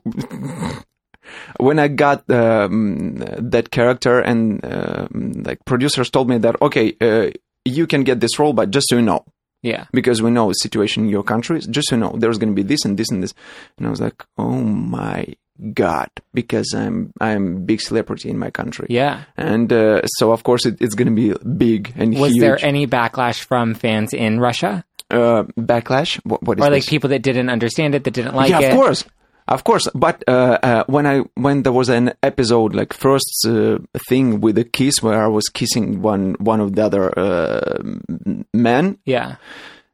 when 1.60 1.80
i 1.80 1.88
got 1.88 2.30
um, 2.30 3.16
that 3.52 3.70
character 3.72 4.20
and 4.20 4.60
um, 4.66 5.34
like 5.46 5.60
producers 5.66 6.10
told 6.10 6.28
me 6.30 6.38
that 6.40 6.56
okay 6.62 6.96
uh, 7.02 7.30
you 7.70 7.88
can 7.88 8.04
get 8.04 8.20
this 8.20 8.38
role 8.40 8.54
but 8.54 8.72
just 8.72 8.88
so 8.90 8.96
you 8.98 9.02
know 9.02 9.24
yeah. 9.62 9.86
because 9.92 10.22
we 10.22 10.32
know 10.32 10.48
the 10.48 10.54
situation 10.54 11.04
in 11.04 11.10
your 11.10 11.24
country. 11.24 11.60
Just 11.60 11.90
so 11.90 11.96
you 11.96 12.02
know, 12.02 12.16
there's 12.18 12.38
going 12.38 12.50
to 12.50 12.56
be 12.56 12.64
this 12.64 12.86
and 12.86 12.98
this 12.98 13.10
and 13.10 13.22
this. 13.22 13.34
And 13.78 13.88
I 13.88 13.90
was 13.90 14.02
like, 14.02 14.26
oh 14.38 14.62
my 14.62 15.26
god, 15.74 16.10
because 16.34 16.74
I'm 16.74 17.12
I'm 17.20 17.66
big 17.66 17.82
celebrity 17.82 18.30
in 18.30 18.38
my 18.38 18.52
country. 18.52 18.88
Yeah. 18.90 19.24
And 19.36 19.72
uh, 19.72 20.02
so 20.06 20.32
of 20.32 20.44
course 20.44 20.66
it, 20.66 20.78
it's 20.82 20.96
going 20.96 21.14
to 21.14 21.16
be 21.16 21.34
big 21.58 21.94
and 21.96 22.18
Was 22.18 22.32
huge. 22.32 22.42
there 22.42 22.58
any 22.66 22.88
backlash 22.88 23.44
from 23.44 23.74
fans 23.74 24.14
in 24.14 24.40
Russia? 24.40 24.86
uh, 25.12 25.44
backlash? 25.58 26.20
What, 26.26 26.44
what 26.44 26.60
is 26.60 26.66
Or 26.66 26.70
like 26.70 26.84
this? 26.84 26.90
people 26.90 27.10
that 27.10 27.22
didn't 27.22 27.50
understand 27.50 27.96
it, 27.96 28.04
that 28.04 28.12
didn't 28.14 28.36
like 28.36 28.50
yeah, 28.50 28.60
it? 28.60 28.62
Yeah, 28.62 28.70
of 28.70 28.76
course. 28.76 29.06
Of 29.50 29.64
course, 29.64 29.88
but 29.96 30.24
uh, 30.28 30.60
uh, 30.62 30.84
when 30.88 31.06
I 31.08 31.24
when 31.36 31.64
there 31.64 31.74
was 31.74 31.90
an 31.90 32.14
episode 32.22 32.76
like 32.76 32.94
first 32.94 33.46
uh, 33.48 33.80
thing 34.08 34.42
with 34.42 34.58
a 34.60 34.64
kiss 34.64 35.02
where 35.02 35.24
I 35.24 35.28
was 35.28 35.50
kissing 35.50 36.02
one 36.04 36.36
one 36.40 36.62
of 36.62 36.76
the 36.76 36.84
other 36.86 37.06
uh, 37.18 37.82
men, 38.54 38.98
Yeah. 39.06 39.36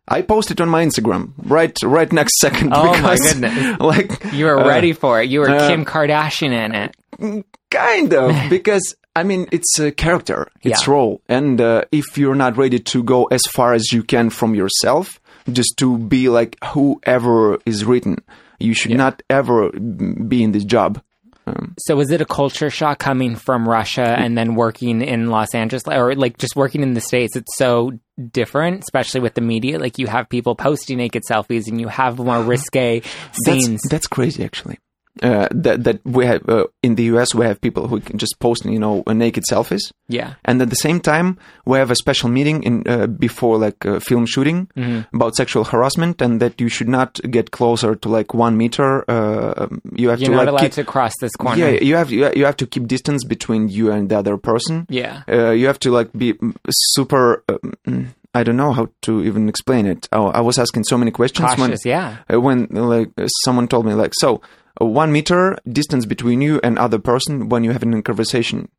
I 0.07 0.21
posted 0.21 0.61
on 0.61 0.69
my 0.69 0.85
Instagram 0.85 1.31
right 1.47 1.75
right 1.83 2.11
next 2.11 2.37
second. 2.39 2.73
Oh 2.75 3.01
my 3.01 3.17
goodness. 3.17 3.77
Like 3.79 4.11
You 4.33 4.45
were 4.45 4.59
uh, 4.59 4.67
ready 4.67 4.93
for 4.93 5.21
it. 5.21 5.29
You 5.29 5.39
were 5.39 5.49
uh, 5.49 5.67
Kim 5.67 5.83
Kardashian 5.85 6.51
in 6.51 6.75
it. 6.75 7.45
kind 7.71 8.13
of 8.13 8.49
because 8.49 8.95
I 9.15 9.23
mean 9.23 9.47
it's 9.51 9.79
a 9.79 9.91
character, 9.91 10.49
it's 10.63 10.85
Yeah. 10.85 10.93
role, 10.93 11.21
and 11.29 11.59
uh, 11.61 11.85
if 11.91 12.17
you're 12.17 12.35
not 12.35 12.57
ready 12.57 12.79
to 12.91 13.03
go 13.03 13.23
as 13.31 13.41
far 13.55 13.73
as 13.73 13.91
you 13.93 14.03
can 14.03 14.29
from 14.29 14.53
yourself, 14.53 15.19
just 15.51 15.77
to 15.77 15.97
be 15.97 16.27
like 16.29 16.57
whoever 16.73 17.57
is 17.65 17.85
written, 17.85 18.17
you 18.59 18.73
should 18.73 18.91
not 18.91 19.21
ever 19.29 19.71
be 19.71 20.43
in 20.43 20.51
this 20.51 20.63
job. 20.63 21.01
Um, 21.47 21.75
So 21.77 21.95
was 21.95 22.09
it 22.09 22.21
a 22.21 22.25
culture 22.25 22.69
shock 22.69 22.97
coming 22.97 23.35
from 23.35 23.69
Russia 23.69 24.01
and 24.03 24.35
then 24.37 24.55
working 24.55 25.01
in 25.01 25.29
Los 25.29 25.53
Angeles 25.53 25.83
or 25.87 26.15
like 26.15 26.37
just 26.37 26.55
working 26.55 26.81
in 26.81 26.93
the 26.93 27.01
States? 27.01 27.35
It's 27.35 27.55
so 27.55 27.91
different, 28.31 28.81
especially 28.81 29.21
with 29.21 29.35
the 29.35 29.41
media. 29.41 29.77
Like 29.77 29.99
you 29.99 30.07
have 30.07 30.27
people 30.27 30.55
posting 30.55 30.97
naked 30.97 31.23
selfies 31.29 31.67
and 31.67 31.79
you 31.79 31.87
have 31.87 32.17
more 32.17 32.41
risque 32.41 33.01
scenes. 33.45 33.81
That's, 33.83 33.89
that's 33.89 34.07
crazy, 34.07 34.43
actually. 34.43 34.79
Uh, 35.23 35.47
that 35.51 35.85
that 35.85 35.99
we 36.03 36.25
have 36.25 36.41
uh, 36.49 36.65
in 36.83 36.95
the 36.95 37.03
US, 37.15 37.33
we 37.33 37.45
have 37.45 37.61
people 37.61 37.87
who 37.87 38.01
can 38.01 38.17
just 38.17 38.37
post, 38.39 38.65
you 38.65 38.77
know, 38.77 39.01
naked 39.07 39.45
selfies, 39.49 39.79
yeah. 40.09 40.33
and 40.43 40.61
at 40.61 40.69
the 40.69 40.75
same 40.75 40.99
time, 40.99 41.37
we 41.65 41.77
have 41.77 41.89
a 41.89 41.95
special 41.95 42.27
meeting 42.27 42.63
in 42.63 42.83
uh, 42.85 43.07
before 43.07 43.57
like 43.57 43.85
uh, 43.85 43.99
film 44.01 44.25
shooting 44.25 44.67
Mm-hmm. 44.75 45.15
about 45.15 45.35
sexual 45.35 45.63
harassment, 45.63 46.21
and 46.21 46.41
that 46.41 46.59
you 46.59 46.67
should 46.67 46.89
not 46.89 47.19
get 47.31 47.51
closer 47.51 47.95
to 47.95 48.09
like 48.09 48.33
one 48.33 48.57
meter. 48.57 49.09
Uh, 49.09 49.67
you 49.95 50.09
have 50.09 50.19
You're 50.19 50.31
to 50.31 50.35
not 50.35 50.39
like 50.39 50.47
allowed 50.49 50.59
keep, 50.61 50.71
to 50.73 50.83
cross 50.83 51.13
this 51.21 51.31
corner. 51.37 51.57
yeah, 51.63 51.79
you 51.81 51.95
have 51.95 52.11
you, 52.11 52.45
have 52.45 52.57
to 52.57 52.67
keep 52.67 52.85
distance 52.87 53.23
between 53.23 53.69
you 53.69 53.91
and 53.91 54.09
the 54.09 54.17
other 54.17 54.35
person. 54.37 54.85
Yeah. 54.89 55.23
uh, 55.29 55.51
you 55.51 55.67
have 55.67 55.79
to 55.79 55.91
like 55.91 56.11
be 56.11 56.33
super. 56.69 57.41
Uh, 57.47 57.57
mm, 57.87 58.07
I 58.33 58.43
don't 58.43 58.57
know 58.57 58.73
how 58.73 58.89
to 59.03 59.23
even 59.23 59.47
explain 59.47 59.85
it. 59.85 60.09
Oh, 60.11 60.27
I 60.27 60.41
was 60.41 60.59
asking 60.59 60.83
so 60.83 60.97
many 60.97 61.11
questions 61.11 61.57
when 61.57 61.73
yeah. 61.85 62.17
when 62.29 62.67
like 62.67 63.11
someone 63.45 63.69
told 63.69 63.85
me 63.85 63.93
like 63.93 64.11
so 64.19 64.41
one 64.79 65.11
meter 65.11 65.57
distance 65.71 66.05
between 66.05 66.41
you 66.41 66.59
and 66.63 66.77
other 66.77 66.99
person 66.99 67.49
when 67.49 67.63
you 67.63 67.71
having 67.71 67.93
a 67.93 68.01
conversation. 68.01 68.69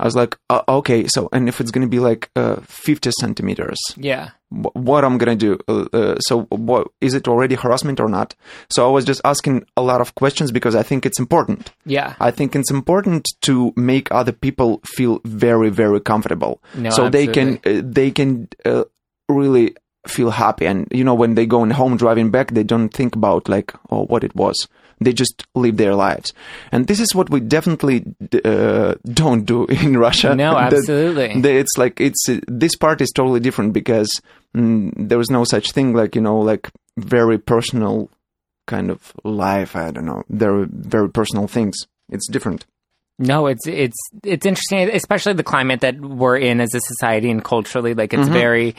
I 0.00 0.04
was 0.04 0.14
like, 0.14 0.38
uh, 0.48 0.62
okay, 0.68 1.08
so 1.08 1.28
and 1.32 1.48
if 1.48 1.60
it's 1.60 1.72
gonna 1.72 1.88
be 1.88 1.98
like 1.98 2.30
uh, 2.36 2.56
fifty 2.62 3.10
centimeters, 3.18 3.78
Yeah. 3.96 4.30
wh- 4.48 4.70
what 4.76 5.04
I'm 5.04 5.18
gonna 5.18 5.34
do? 5.34 5.58
Uh, 5.66 5.86
uh, 5.92 6.18
so 6.20 6.42
what 6.50 6.86
is 7.00 7.14
it 7.14 7.26
already 7.26 7.56
harassment 7.56 7.98
or 7.98 8.08
not? 8.08 8.36
So 8.70 8.86
I 8.88 8.92
was 8.92 9.04
just 9.04 9.20
asking 9.24 9.66
a 9.76 9.82
lot 9.82 10.00
of 10.00 10.14
questions 10.14 10.52
because 10.52 10.76
I 10.76 10.84
think 10.84 11.04
it's 11.04 11.18
important. 11.18 11.72
Yeah. 11.84 12.14
I 12.20 12.30
think 12.30 12.54
it's 12.54 12.70
important 12.70 13.26
to 13.40 13.72
make 13.74 14.12
other 14.12 14.30
people 14.30 14.80
feel 14.84 15.20
very, 15.24 15.68
very 15.68 15.98
comfortable, 16.00 16.62
No, 16.76 16.90
so 16.90 17.08
they 17.10 17.26
can 17.26 17.58
uh, 17.66 17.82
they 17.84 18.12
can 18.12 18.48
uh, 18.64 18.84
really 19.28 19.74
feel 20.06 20.30
happy. 20.30 20.66
And 20.66 20.86
you 20.92 21.02
know, 21.02 21.14
when 21.14 21.34
they 21.34 21.44
go 21.44 21.68
home 21.72 21.96
driving 21.96 22.30
back, 22.30 22.52
they 22.52 22.62
don't 22.62 22.90
think 22.90 23.16
about 23.16 23.48
like 23.48 23.74
oh 23.90 24.04
what 24.06 24.22
it 24.22 24.36
was. 24.36 24.68
They 25.00 25.12
just 25.12 25.46
live 25.54 25.76
their 25.76 25.94
lives, 25.94 26.32
and 26.72 26.86
this 26.86 26.98
is 27.00 27.14
what 27.14 27.30
we 27.30 27.40
definitely 27.40 28.04
uh, 28.44 28.94
don't 29.04 29.44
do 29.44 29.64
in 29.68 29.96
Russia. 29.98 30.34
No, 30.34 30.56
absolutely. 30.58 31.30
it's 31.50 31.76
like 31.78 32.00
it's 32.00 32.28
uh, 32.28 32.40
this 32.48 32.76
part 32.76 33.00
is 33.00 33.10
totally 33.14 33.40
different 33.40 33.72
because 33.72 34.10
mm, 34.56 34.92
there 34.96 35.20
is 35.20 35.30
no 35.30 35.44
such 35.44 35.72
thing 35.72 35.94
like 35.94 36.14
you 36.14 36.20
know 36.22 36.38
like 36.38 36.70
very 36.96 37.38
personal 37.38 38.10
kind 38.66 38.90
of 38.90 39.12
life. 39.24 39.76
I 39.76 39.90
don't 39.92 40.06
know. 40.06 40.24
There 40.28 40.54
are 40.60 40.66
very 40.70 41.08
personal 41.08 41.46
things. 41.46 41.76
It's 42.10 42.28
different. 42.28 42.66
No, 43.20 43.46
it's 43.46 43.66
it's 43.66 43.96
it's 44.24 44.46
interesting, 44.46 44.90
especially 44.94 45.32
the 45.32 45.42
climate 45.42 45.80
that 45.80 45.98
we're 46.00 46.38
in 46.38 46.60
as 46.60 46.74
a 46.74 46.80
society 46.80 47.30
and 47.30 47.42
culturally. 47.44 47.94
Like 47.94 48.10
Mm-hmm. 48.10 48.22
it's 48.22 48.30
very, 48.30 48.76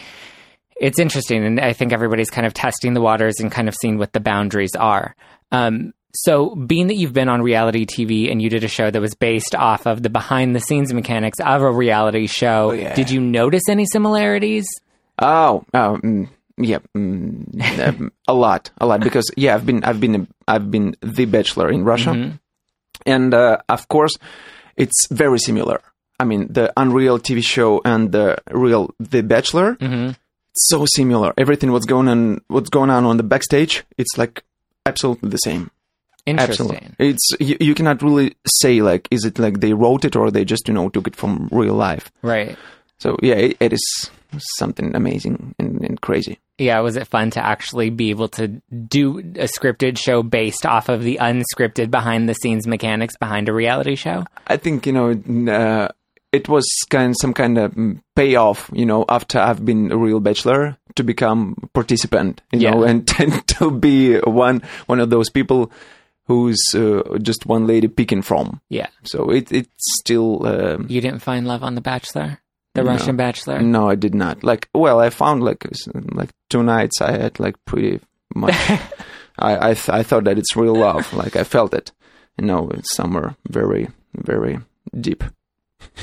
it's 0.79 0.99
interesting, 0.99 1.43
and 1.45 1.59
I 1.59 1.73
think 1.73 1.91
everybody's 1.91 2.29
kind 2.29 2.47
of 2.47 2.53
testing 2.53 2.93
the 2.93 3.01
waters 3.01 3.39
and 3.39 3.51
kind 3.51 3.67
of 3.67 3.75
seeing 3.75 3.97
what 3.97 4.13
the 4.13 4.19
boundaries 4.21 4.75
are. 4.77 5.15
Um, 5.51 5.93
so, 6.13 6.55
being 6.55 6.87
that 6.87 6.95
you've 6.95 7.13
been 7.13 7.29
on 7.29 7.41
reality 7.41 7.85
TV 7.85 8.31
and 8.31 8.41
you 8.41 8.49
did 8.49 8.63
a 8.63 8.67
show 8.67 8.89
that 8.89 8.99
was 8.99 9.13
based 9.13 9.53
off 9.53 9.85
of 9.85 10.01
the 10.01 10.09
behind 10.09 10.55
the 10.55 10.59
scenes 10.59 10.91
mechanics 10.91 11.39
of 11.39 11.61
a 11.61 11.71
reality 11.71 12.25
show, 12.25 12.71
yeah. 12.71 12.95
did 12.95 13.11
you 13.11 13.21
notice 13.21 13.63
any 13.69 13.85
similarities? 13.91 14.67
Oh, 15.19 15.63
oh, 15.73 15.99
mm, 16.03 16.27
yeah, 16.57 16.79
mm, 16.97 17.87
um, 17.87 18.11
a 18.27 18.33
lot, 18.33 18.71
a 18.79 18.87
lot. 18.87 19.01
Because 19.01 19.29
yeah, 19.37 19.53
I've 19.53 19.65
been, 19.65 19.83
I've 19.83 19.99
been, 19.99 20.27
I've 20.47 20.71
been 20.71 20.95
the 21.01 21.25
Bachelor 21.25 21.69
in 21.69 21.83
Russia, 21.83 22.39
and 23.05 23.33
uh, 23.33 23.57
of 23.69 23.87
course, 23.87 24.17
it's 24.77 25.07
very 25.11 25.39
similar. 25.39 25.81
I 26.19 26.25
mean, 26.25 26.51
the 26.51 26.73
Unreal 26.75 27.19
TV 27.19 27.43
show 27.43 27.81
and 27.85 28.11
the 28.11 28.37
real 28.51 28.93
The 28.99 29.21
Bachelor, 29.21 29.77
so 30.53 30.85
similar. 30.85 31.33
Everything 31.37 31.71
what's 31.71 31.85
going 31.85 32.07
on, 32.07 32.41
what's 32.47 32.69
going 32.69 32.89
on 32.89 33.05
on 33.05 33.17
the 33.17 33.23
backstage, 33.23 33.83
it's 33.97 34.17
like 34.17 34.43
absolutely 34.85 35.29
the 35.29 35.37
same. 35.37 35.69
Interesting. 36.25 36.67
Absolutely, 36.75 36.95
it's 36.99 37.29
you, 37.39 37.57
you 37.59 37.75
cannot 37.75 38.01
really 38.01 38.35
say 38.45 38.81
like, 38.81 39.07
is 39.11 39.23
it 39.25 39.39
like 39.39 39.59
they 39.61 39.73
wrote 39.73 40.05
it 40.05 40.15
or 40.15 40.29
they 40.31 40.45
just 40.45 40.67
you 40.67 40.73
know 40.73 40.89
took 40.89 41.07
it 41.07 41.15
from 41.15 41.47
real 41.51 41.73
life. 41.73 42.11
Right. 42.21 42.57
So 42.99 43.17
yeah, 43.21 43.35
it, 43.35 43.57
it 43.59 43.73
is 43.73 44.09
something 44.57 44.95
amazing 44.95 45.55
and, 45.57 45.81
and 45.83 46.01
crazy. 46.01 46.39
Yeah, 46.57 46.81
was 46.81 46.97
it 46.97 47.07
fun 47.07 47.31
to 47.31 47.43
actually 47.43 47.89
be 47.89 48.09
able 48.09 48.27
to 48.29 48.47
do 48.69 49.19
a 49.19 49.47
scripted 49.47 49.97
show 49.97 50.21
based 50.21 50.65
off 50.65 50.89
of 50.89 51.01
the 51.03 51.17
unscripted 51.21 51.89
behind 51.89 52.27
the 52.27 52.33
scenes 52.35 52.67
mechanics 52.67 53.15
behind 53.17 53.47
a 53.49 53.53
reality 53.53 53.95
show? 53.95 54.25
I 54.47 54.57
think 54.57 54.85
you 54.85 54.93
know 54.93 55.51
uh, 55.51 55.87
it 56.31 56.47
was 56.49 56.67
kind 56.89 57.15
some 57.19 57.33
kind 57.33 57.57
of 57.57 57.71
mm, 57.73 58.01
payoff, 58.15 58.69
you 58.73 58.85
know, 58.85 59.05
after 59.09 59.39
I've 59.39 59.65
been 59.65 59.91
a 59.91 59.97
real 59.97 60.19
bachelor 60.19 60.77
to 60.95 61.03
become 61.03 61.55
participant, 61.73 62.41
you 62.51 62.59
Yeah. 62.59 62.71
know, 62.71 62.83
and, 62.83 63.09
and 63.19 63.47
to 63.47 63.71
be 63.71 64.19
one 64.19 64.61
one 64.87 64.99
of 64.99 65.09
those 65.09 65.29
people 65.29 65.71
who's 66.29 66.61
uh, 66.75 67.17
just 67.21 67.45
one 67.45 67.67
lady 67.67 67.87
picking 67.89 68.21
from. 68.21 68.61
Yeah. 68.69 68.87
So 69.03 69.29
it 69.31 69.51
it's 69.51 69.85
still. 69.99 70.45
Um, 70.47 70.85
You 70.87 71.01
didn't 71.01 71.19
find 71.21 71.45
love 71.45 71.63
on 71.63 71.75
The 71.75 71.81
Bachelor? 71.81 72.39
The 72.75 72.83
No. 72.83 72.91
Russian 72.91 73.17
Bachelor? 73.17 73.59
no, 73.61 73.89
I 73.89 73.95
did 73.95 74.13
not. 74.15 74.43
Like, 74.43 74.69
well, 74.73 74.99
I 74.99 75.09
found 75.09 75.43
like 75.43 75.65
like 76.13 76.29
two 76.49 76.63
nights 76.63 77.01
I 77.01 77.11
had 77.17 77.39
like 77.39 77.55
pretty 77.65 77.99
much. 78.35 78.55
I 79.39 79.71
I, 79.71 79.73
th- 79.73 79.89
I 79.89 80.03
thought 80.03 80.23
that 80.25 80.37
it's 80.37 80.55
real 80.55 80.75
love. 80.75 81.11
Like 81.13 81.35
I 81.35 81.43
felt 81.43 81.73
it. 81.73 81.91
You 82.37 82.45
know, 82.45 82.69
it's 82.77 82.95
somewhere 82.95 83.35
very 83.49 83.87
very 84.15 84.59
deep. 84.93 85.23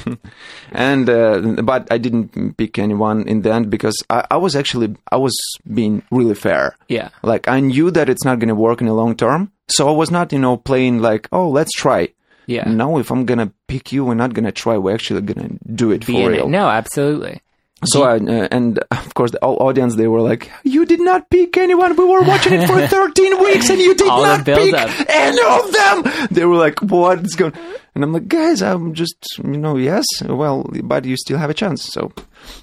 and 0.73 1.09
uh, 1.09 1.63
but 1.63 1.87
I 1.93 1.99
didn't 1.99 2.57
pick 2.57 2.79
anyone 2.79 3.29
in 3.29 3.43
the 3.43 3.53
end 3.53 3.71
because 3.71 3.97
I, 4.11 4.25
I 4.31 4.37
was 4.37 4.57
actually 4.57 4.97
I 5.13 5.17
was 5.17 5.37
being 5.73 6.03
really 6.11 6.35
fair. 6.35 6.77
Yeah. 6.89 7.11
Like 7.23 7.49
I 7.49 7.61
knew 7.61 7.91
that 7.91 8.09
it's 8.09 8.25
not 8.25 8.39
going 8.39 8.49
to 8.49 8.55
work 8.55 8.81
in 8.81 8.87
the 8.87 8.95
long 8.95 9.17
term, 9.17 9.53
so 9.69 9.89
I 9.89 9.93
was 9.93 10.11
not 10.11 10.33
you 10.33 10.39
know 10.39 10.57
playing 10.57 11.01
like 11.01 11.29
oh 11.33 11.49
let's 11.51 11.73
try. 11.73 12.09
Yeah. 12.47 12.69
No, 12.71 12.99
if 12.99 13.11
I'm 13.11 13.25
gonna 13.25 13.53
pick 13.67 13.91
you, 13.93 14.05
we're 14.05 14.15
not 14.15 14.33
gonna 14.33 14.53
try. 14.53 14.77
We're 14.79 14.95
actually 14.95 15.23
gonna 15.23 15.51
do 15.75 15.91
it 15.91 16.07
Be 16.07 16.13
for 16.23 16.31
real. 16.31 16.47
it. 16.47 16.51
No, 16.51 16.69
absolutely. 16.69 17.41
So 17.85 18.05
I, 18.05 18.17
uh, 18.17 18.49
and 18.51 18.79
of 18.91 19.13
course 19.15 19.33
the 19.33 19.39
all 19.45 19.57
audience 19.69 19.97
they 19.97 20.07
were 20.09 20.23
like, 20.23 20.51
"You 20.65 20.87
did 20.87 21.01
not 21.01 21.29
pick 21.29 21.57
anyone. 21.59 21.95
We 21.95 22.05
were 22.07 22.23
watching 22.23 22.55
it 22.55 22.67
for 22.67 22.87
13 22.87 23.39
weeks, 23.45 23.69
and 23.69 23.79
you 23.79 23.95
did 23.95 24.09
All 24.09 24.23
not 24.23 24.45
pick 24.47 24.57
build-up. 24.57 24.91
any 25.11 25.43
of 25.43 25.73
them." 25.73 26.29
They 26.31 26.45
were 26.47 26.57
like, 26.57 26.81
"What's 26.81 27.35
going?" 27.35 27.53
And 27.95 28.03
I'm 28.03 28.13
like, 28.15 28.29
"Guys, 28.29 28.63
I'm 28.63 28.95
just 28.95 29.17
you 29.45 29.59
know, 29.59 29.77
yes, 29.77 30.07
well, 30.25 30.65
but 30.85 31.05
you 31.05 31.17
still 31.19 31.37
have 31.37 31.51
a 31.51 31.55
chance, 31.55 31.85
so 31.85 32.13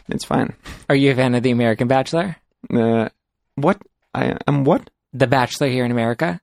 it's 0.09 0.25
fine." 0.25 0.53
Are 0.89 0.95
you 0.95 1.11
a 1.11 1.15
fan 1.15 1.35
of 1.35 1.43
The 1.43 1.51
American 1.51 1.87
Bachelor? 1.87 2.37
Uh, 2.73 3.09
what? 3.55 3.77
I 4.15 4.35
am 4.47 4.63
what? 4.63 4.89
The 5.13 5.27
Bachelor 5.27 5.67
here 5.67 5.85
in 5.85 5.91
America? 5.91 6.41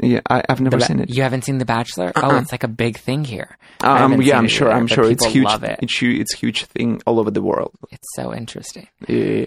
Yeah, 0.00 0.20
I, 0.28 0.42
I've 0.48 0.60
never 0.60 0.78
Ba- 0.78 0.84
seen 0.84 1.00
it. 1.00 1.10
You 1.10 1.22
haven't 1.22 1.44
seen 1.44 1.58
The 1.58 1.64
Bachelor? 1.66 2.12
Oh, 2.16 2.36
it's 2.38 2.50
like 2.52 2.64
a 2.64 2.68
big 2.68 2.96
thing 2.98 3.24
here. 3.24 3.56
Um, 3.82 4.22
yeah, 4.22 4.38
I'm 4.38 4.48
sure. 4.48 4.68
either, 4.68 4.76
I'm 4.76 4.86
sure 4.86 5.04
it's 5.04 5.26
huge. 5.26 5.48
it. 5.62 5.78
It's 5.82 5.98
huge. 5.98 6.20
It's 6.20 6.34
huge 6.34 6.64
thing 6.64 7.02
all 7.06 7.20
over 7.20 7.30
the 7.30 7.42
world. 7.42 7.72
It's 7.90 8.08
so 8.16 8.32
interesting. 8.34 8.88
Yeah. 9.06 9.46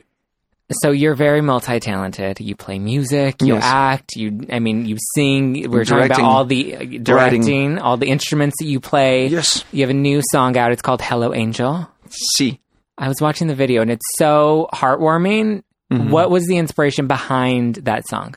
So 0.71 0.89
you're 0.91 1.13
very 1.15 1.41
multi-talented. 1.41 2.39
You 2.39 2.55
play 2.55 2.79
music, 2.79 3.41
you 3.41 3.53
Yes. 3.53 3.63
act, 3.63 4.15
you 4.15 4.47
I 4.51 4.57
mean 4.59 4.85
you 4.85 4.97
sing. 5.13 5.69
We're 5.69 5.85
talking 5.85 6.05
about 6.07 6.21
all 6.21 6.43
the 6.45 6.75
uh, 6.75 6.83
directing, 7.03 7.77
all 7.77 7.97
the 7.97 8.07
instruments 8.07 8.55
that 8.59 8.65
you 8.65 8.79
play. 8.79 9.27
Yes. 9.27 9.63
You 9.71 9.81
have 9.81 9.91
a 9.91 9.93
new 9.93 10.21
song 10.31 10.57
out. 10.57 10.71
It's 10.71 10.81
called 10.81 11.01
Hello 11.01 11.33
Angel. 11.33 11.87
See. 12.09 12.59
I 12.97 13.07
was 13.09 13.19
watching 13.21 13.47
the 13.47 13.55
video 13.55 13.81
and 13.81 13.91
it's 13.91 14.05
so 14.17 14.67
heartwarming. 14.73 15.63
Mm-hmm. 15.91 16.09
What 16.09 16.31
was 16.31 16.45
the 16.47 16.57
inspiration 16.57 17.05
behind 17.07 17.75
that 17.75 18.07
song? 18.07 18.35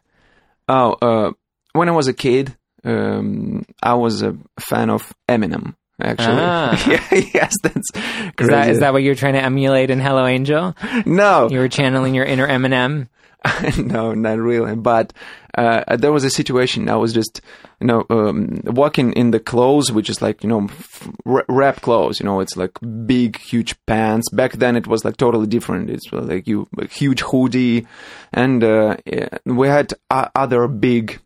Oh, 0.69 0.93
uh, 1.01 1.33
when 1.73 1.89
I 1.89 1.93
was 1.93 2.09
a 2.09 2.15
kid, 2.15 2.57
um, 2.85 3.65
I 3.83 3.95
was 3.95 4.23
a 4.23 4.37
fan 4.61 4.91
of 4.91 5.13
Eminem. 5.29 5.75
Actually, 6.01 6.37
Ah. 6.39 6.87
yeah, 6.89 7.21
yes, 7.35 7.55
that's 7.63 7.91
Is 8.39 8.49
that 8.49 8.69
is 8.69 8.79
that 8.81 8.93
what 8.93 9.03
you're 9.03 9.17
trying 9.17 9.33
to 9.35 9.43
emulate 9.43 9.91
in 9.91 9.99
Hello 9.99 10.27
Angel? 10.27 10.77
no, 11.05 11.49
You 11.51 11.59
were 11.59 11.69
channeling 11.69 12.15
your 12.15 12.25
inner 12.25 12.47
Eminem. 12.47 13.09
no, 13.79 14.15
not 14.15 14.39
really. 14.39 14.77
But 14.77 15.13
uh, 15.57 15.97
there 15.97 16.13
was 16.13 16.23
a 16.25 16.31
situation. 16.31 16.89
I 16.89 16.97
was 16.97 17.13
just, 17.13 17.41
you 17.81 17.87
know, 17.87 18.05
um, 18.11 18.61
walking 18.65 19.13
in 19.13 19.31
the 19.33 19.39
clothes, 19.41 19.91
which 19.93 20.09
is 20.11 20.21
like, 20.23 20.43
you 20.45 20.49
know, 20.49 20.65
f- 20.65 21.09
rap 21.49 21.81
clothes. 21.81 22.19
You 22.21 22.27
know, 22.27 22.39
it's 22.41 22.57
like 22.57 22.73
big, 23.07 23.37
huge 23.39 23.75
pants. 23.87 24.29
Back 24.31 24.53
then, 24.55 24.77
it 24.77 24.87
was 24.87 25.05
like 25.05 25.17
totally 25.17 25.47
different. 25.47 25.89
It's 25.91 26.13
like 26.13 26.47
you, 26.47 26.69
a 26.79 26.87
huge 26.87 27.21
hoodie, 27.23 27.87
and 28.33 28.63
uh, 28.63 28.97
yeah, 29.07 29.29
we 29.47 29.67
had 29.69 29.95
uh, 30.11 30.29
other 30.35 30.67
big, 30.69 31.21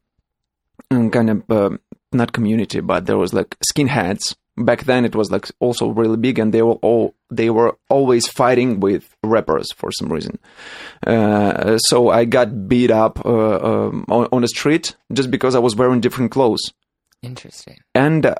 kind 0.91 1.31
of 1.31 1.50
uh, 1.50 1.76
not 2.12 2.33
community, 2.33 2.81
but 2.81 3.07
there 3.07 3.19
was 3.19 3.33
like 3.33 3.57
skinheads. 3.73 4.35
Back 4.59 4.85
then, 4.85 5.07
it 5.07 5.14
was 5.14 5.31
like 5.31 5.50
also 5.61 5.88
really 5.88 6.19
big, 6.19 6.38
and 6.38 6.52
they 6.52 6.61
were 6.61 6.75
all 6.83 7.14
they 7.31 7.49
were 7.49 7.79
always 7.88 8.29
fighting 8.29 8.81
with 8.81 9.17
rappers 9.23 9.73
for 9.73 9.91
some 9.93 10.12
reason. 10.12 10.38
Uh, 11.07 11.79
so 11.79 12.11
I 12.11 12.26
got 12.26 12.69
beat 12.69 12.91
up 12.91 13.25
uh, 13.25 13.57
um, 13.88 14.05
on, 14.11 14.29
on 14.31 14.43
the 14.43 14.49
street 14.49 14.95
just 15.11 15.31
because 15.31 15.55
I 15.55 15.59
was 15.59 15.75
wearing 15.75 16.00
different 16.00 16.33
clothes. 16.33 16.61
Interesting. 17.23 17.79
and 17.95 18.35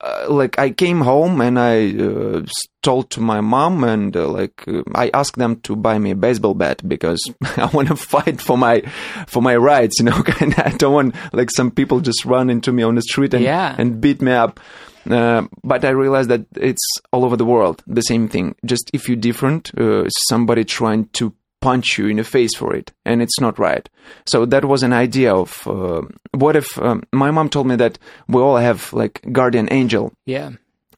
uh, 0.00 0.26
like 0.28 0.58
I 0.58 0.70
came 0.70 1.00
home 1.00 1.40
and 1.40 1.58
I 1.58 1.94
uh, 1.96 2.42
told 2.82 3.10
to 3.10 3.20
my 3.20 3.40
mom 3.40 3.84
and 3.84 4.16
uh, 4.16 4.28
like 4.28 4.62
uh, 4.66 4.82
I 4.94 5.10
asked 5.14 5.36
them 5.36 5.60
to 5.62 5.76
buy 5.76 5.98
me 5.98 6.10
a 6.10 6.14
baseball 6.16 6.54
bat 6.54 6.86
because 6.86 7.20
I 7.56 7.66
want 7.72 7.88
to 7.88 7.96
fight 7.96 8.40
for 8.40 8.58
my 8.58 8.80
for 9.26 9.40
my 9.42 9.56
rights, 9.56 9.98
you 10.00 10.06
know. 10.06 10.22
and 10.40 10.54
I 10.56 10.70
don't 10.70 10.92
want 10.92 11.14
like 11.32 11.50
some 11.50 11.70
people 11.70 12.00
just 12.00 12.24
run 12.24 12.50
into 12.50 12.72
me 12.72 12.82
on 12.82 12.94
the 12.96 13.02
street 13.02 13.34
and 13.34 13.42
Yeah. 13.44 13.74
and 13.78 14.00
beat 14.00 14.20
me 14.20 14.32
up. 14.32 14.60
Uh, 15.08 15.46
but 15.62 15.84
I 15.84 15.90
realized 15.90 16.30
that 16.30 16.46
it's 16.56 16.82
all 17.12 17.24
over 17.26 17.36
the 17.36 17.44
world 17.44 17.82
the 17.86 18.00
same 18.02 18.26
thing. 18.28 18.54
Just 18.64 18.90
if 18.94 19.06
you're 19.08 19.16
different, 19.18 19.70
uh, 19.78 20.08
somebody 20.28 20.64
trying 20.64 21.08
to 21.14 21.34
punch 21.64 21.98
you 21.98 22.06
in 22.12 22.16
the 22.16 22.24
face 22.24 22.54
for 22.60 22.70
it, 22.76 22.92
and 23.04 23.22
it's 23.22 23.40
not 23.40 23.58
right. 23.58 23.88
So 24.32 24.46
that 24.52 24.64
was 24.64 24.82
an 24.82 24.92
idea 25.06 25.30
of 25.34 25.50
uh, 25.66 26.02
what 26.42 26.54
if 26.56 26.68
um, 26.78 27.02
my 27.12 27.30
mom 27.30 27.48
told 27.48 27.66
me 27.66 27.76
that 27.76 27.98
we 28.28 28.40
all 28.40 28.56
have 28.68 28.92
like 28.92 29.14
guardian 29.38 29.68
angel, 29.80 30.04
Yeah. 30.26 30.50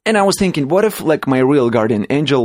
and 0.05 0.17
I 0.17 0.23
was 0.29 0.35
thinking, 0.39 0.67
what 0.73 0.85
if 0.85 0.95
like 1.11 1.23
my 1.27 1.39
real 1.53 1.69
guardian 1.69 2.05
angel? 2.09 2.43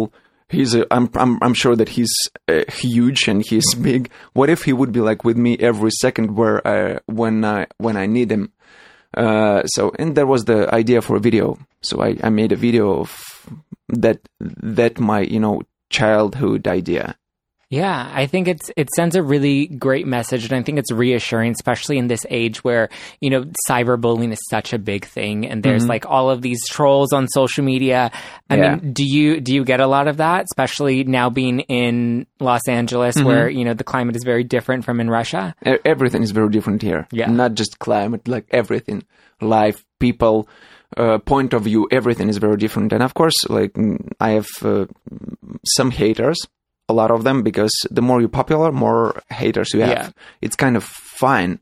He's 0.56 0.74
a, 0.74 0.82
I'm, 0.96 1.06
I'm 1.22 1.38
I'm 1.44 1.54
sure 1.62 1.76
that 1.76 1.88
he's 1.96 2.12
uh, 2.46 2.64
huge 2.84 3.28
and 3.30 3.40
he's 3.50 3.68
big. 3.90 4.02
What 4.38 4.50
if 4.50 4.60
he 4.66 4.72
would 4.78 4.92
be 4.92 5.00
like 5.00 5.24
with 5.24 5.36
me 5.36 5.52
every 5.70 5.90
second 6.04 6.36
where 6.38 6.60
I, 6.74 6.98
when 7.06 7.44
I 7.44 7.66
when 7.84 7.96
I 7.96 8.06
need 8.06 8.30
him? 8.30 8.44
Uh, 9.16 9.62
so 9.74 9.92
and 9.98 10.14
there 10.16 10.26
was 10.34 10.44
the 10.44 10.68
idea 10.74 11.00
for 11.00 11.16
a 11.16 11.20
video. 11.28 11.56
So 11.80 12.02
I, 12.08 12.16
I 12.22 12.28
made 12.30 12.52
a 12.52 12.60
video 12.66 13.00
of 13.00 13.10
that 14.02 14.18
that 14.78 14.94
my 15.00 15.20
you 15.34 15.40
know 15.40 15.62
childhood 15.90 16.66
idea. 16.68 17.16
Yeah, 17.72 18.10
I 18.12 18.26
think 18.26 18.48
it's 18.48 18.70
it 18.76 18.90
sends 18.90 19.16
a 19.16 19.22
really 19.22 19.66
great 19.66 20.06
message, 20.06 20.44
and 20.44 20.52
I 20.52 20.62
think 20.62 20.78
it's 20.78 20.92
reassuring, 20.92 21.52
especially 21.52 21.96
in 21.96 22.06
this 22.06 22.20
age 22.28 22.62
where 22.62 22.90
you 23.22 23.30
know 23.30 23.46
cyberbullying 23.66 24.30
is 24.30 24.40
such 24.50 24.74
a 24.74 24.78
big 24.78 25.06
thing, 25.06 25.46
and 25.46 25.62
there's 25.62 25.86
like 25.86 26.04
all 26.04 26.28
of 26.28 26.42
these 26.42 26.60
trolls 26.68 27.14
on 27.14 27.28
social 27.28 27.64
media. 27.64 28.10
I 28.50 28.56
Yeah. 28.56 28.74
mean, 28.76 28.92
do 28.92 29.04
you 29.06 29.40
do 29.40 29.54
you 29.54 29.64
get 29.64 29.80
a 29.80 29.86
lot 29.86 30.06
of 30.06 30.18
that, 30.18 30.44
especially 30.52 31.04
now 31.04 31.30
being 31.30 31.60
in 31.60 32.26
Los 32.40 32.68
Angeles, 32.68 33.16
where 33.22 33.48
you 33.48 33.64
know 33.64 33.72
the 33.72 33.84
climate 33.84 34.16
is 34.16 34.22
very 34.22 34.44
different 34.44 34.84
from 34.84 35.00
in 35.00 35.08
Russia? 35.08 35.54
Everything 35.86 36.22
is 36.22 36.30
very 36.32 36.50
different 36.50 36.82
here. 36.82 37.08
Yeah. 37.10 37.30
Not 37.30 37.54
just 37.54 37.78
climate, 37.78 38.28
like 38.28 38.44
everything, 38.50 39.02
life, 39.40 39.82
people, 39.98 40.46
uh, 40.98 41.20
point 41.24 41.54
of 41.54 41.62
view, 41.64 41.88
everything 41.90 42.28
is 42.28 42.36
very 42.36 42.58
different. 42.58 42.92
And 42.92 43.02
of 43.02 43.14
course, 43.14 43.48
like 43.48 43.72
mm, 43.72 43.96
I 44.20 44.32
have 44.32 44.48
uh, 44.60 44.84
some 45.64 45.90
haters, 45.90 46.36
a 46.92 46.99
lot 47.00 47.11
of 47.11 47.25
them, 47.25 47.42
because 47.42 47.75
the 47.90 48.02
more 48.02 48.20
you're 48.20 48.38
popular, 48.42 48.70
more 48.72 49.20
haters 49.30 49.72
you 49.75 49.80
have. 49.80 49.90
Yeah. 49.90 50.11
It's 50.40 50.56
kind 50.56 50.76
of 50.76 50.84
fine. 50.84 51.58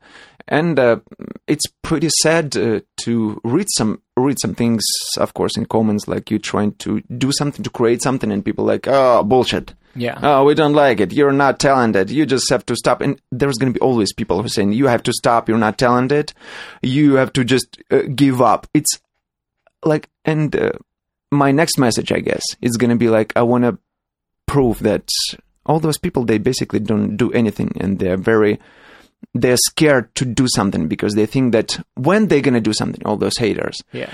And 0.48 0.78
uh, 0.78 0.98
it's 1.46 1.66
pretty 1.82 2.10
sad 2.22 2.56
uh, 2.56 2.80
to 3.04 3.40
read 3.44 3.68
some 3.76 4.02
read 4.16 4.38
some 4.42 4.54
things, 4.54 4.82
of 5.16 5.32
course, 5.32 5.56
in 5.56 5.66
comments 5.66 6.08
like 6.08 6.30
you 6.32 6.38
trying 6.40 6.72
to 6.84 7.00
do 7.16 7.30
something 7.32 7.62
to 7.62 7.70
create 7.70 8.02
something, 8.02 8.32
and 8.32 8.44
people 8.44 8.64
like, 8.64 8.88
oh 8.88 9.22
bullshit, 9.22 9.74
Yeah, 9.94 10.18
oh, 10.22 10.44
we 10.44 10.54
don't 10.54 10.72
like 10.72 11.00
it. 11.00 11.12
You're 11.12 11.32
not 11.32 11.58
talented. 11.58 12.10
You 12.10 12.24
just 12.24 12.48
have 12.50 12.64
to 12.66 12.76
stop. 12.76 13.00
And 13.00 13.20
there's 13.32 13.56
going 13.56 13.72
to 13.72 13.78
be 13.78 13.82
always 13.82 14.12
people 14.12 14.38
who 14.38 14.46
are 14.46 14.48
saying, 14.48 14.72
you 14.72 14.86
have 14.86 15.02
to 15.04 15.12
stop. 15.12 15.48
You're 15.48 15.58
not 15.58 15.78
talented. 15.78 16.32
You 16.82 17.14
have 17.14 17.32
to 17.34 17.44
just 17.44 17.82
uh, 17.90 18.02
give 18.14 18.40
up. 18.40 18.66
It's 18.72 18.90
like, 19.84 20.08
and 20.24 20.54
uh, 20.54 20.72
my 21.30 21.50
next 21.50 21.78
message, 21.78 22.12
I 22.12 22.20
guess, 22.20 22.42
is 22.60 22.76
going 22.76 22.90
to 22.90 22.96
be 22.96 23.08
like, 23.08 23.32
I 23.36 23.42
want 23.42 23.64
to 23.64 23.78
prove 24.50 24.80
that 24.80 25.08
all 25.66 25.80
those 25.80 25.98
people, 25.98 26.24
they 26.24 26.38
basically 26.38 26.80
don't 26.80 27.16
do 27.16 27.30
anything 27.32 27.70
and 27.80 27.98
they're 28.00 28.16
very, 28.32 28.58
they're 29.34 29.56
scared 29.70 30.12
to 30.16 30.24
do 30.24 30.46
something 30.48 30.88
because 30.88 31.14
they 31.14 31.26
think 31.26 31.52
that 31.52 31.78
when 31.94 32.26
they're 32.26 32.40
going 32.48 32.60
to 32.62 32.68
do 32.70 32.72
something, 32.72 33.02
all 33.04 33.16
those 33.16 33.38
haters, 33.38 33.76
yeah, 33.92 34.10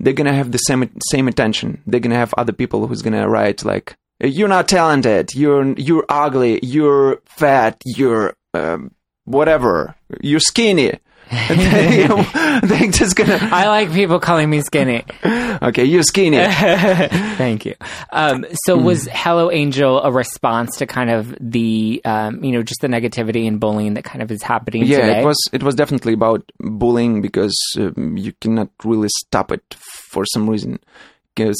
they're 0.00 0.14
gonna 0.20 0.32
have 0.32 0.50
the 0.50 0.58
same 0.58 0.90
same 1.10 1.28
attention. 1.28 1.82
They're 1.86 2.00
gonna 2.00 2.22
have 2.24 2.34
other 2.38 2.54
people 2.54 2.86
who's 2.86 3.02
gonna 3.02 3.28
write 3.28 3.64
like, 3.64 3.96
"You're 4.18 4.48
not 4.56 4.66
talented. 4.68 5.34
You're 5.34 5.74
you're 5.86 6.06
ugly. 6.08 6.58
You're 6.62 7.20
fat. 7.26 7.82
You're 7.84 8.34
um, 8.54 8.92
whatever. 9.24 9.94
You're 10.22 10.40
skinny." 10.40 10.98
They, 11.30 12.06
they're 12.64 12.90
just 12.90 13.14
gonna 13.16 13.38
I 13.52 13.68
like 13.68 13.92
people 13.92 14.18
calling 14.20 14.50
me 14.50 14.60
skinny. 14.62 15.04
okay. 15.24 15.84
You're 15.84 16.02
skinny. 16.02 16.38
Thank 16.44 17.64
you. 17.64 17.74
Um, 18.10 18.44
so 18.64 18.76
Hmm. 18.78 18.84
was 18.84 19.08
Hello 19.12 19.50
Angel 19.50 20.02
a 20.02 20.10
response 20.10 20.76
to 20.78 20.86
kind 20.86 21.10
of 21.10 21.34
the, 21.40 22.00
um, 22.04 22.42
you 22.42 22.52
know, 22.52 22.62
just 22.62 22.80
the 22.80 22.88
negativity 22.88 23.46
and 23.46 23.60
bullying 23.60 23.94
that 23.94 24.04
kind 24.04 24.22
of 24.22 24.30
is 24.30 24.42
happening 24.42 24.84
yeah, 24.86 25.00
today? 25.00 25.20
it 25.20 25.24
was 25.24 25.38
it 25.52 25.62
was 25.62 25.74
definitely 25.74 26.12
about 26.14 26.42
bullying 26.58 27.22
because 27.22 27.56
um, 27.78 28.16
you 28.16 28.32
cannot 28.40 28.68
really 28.84 29.08
stop 29.26 29.52
it 29.52 29.62
for 30.10 30.24
some 30.26 30.48
reason. 30.50 30.78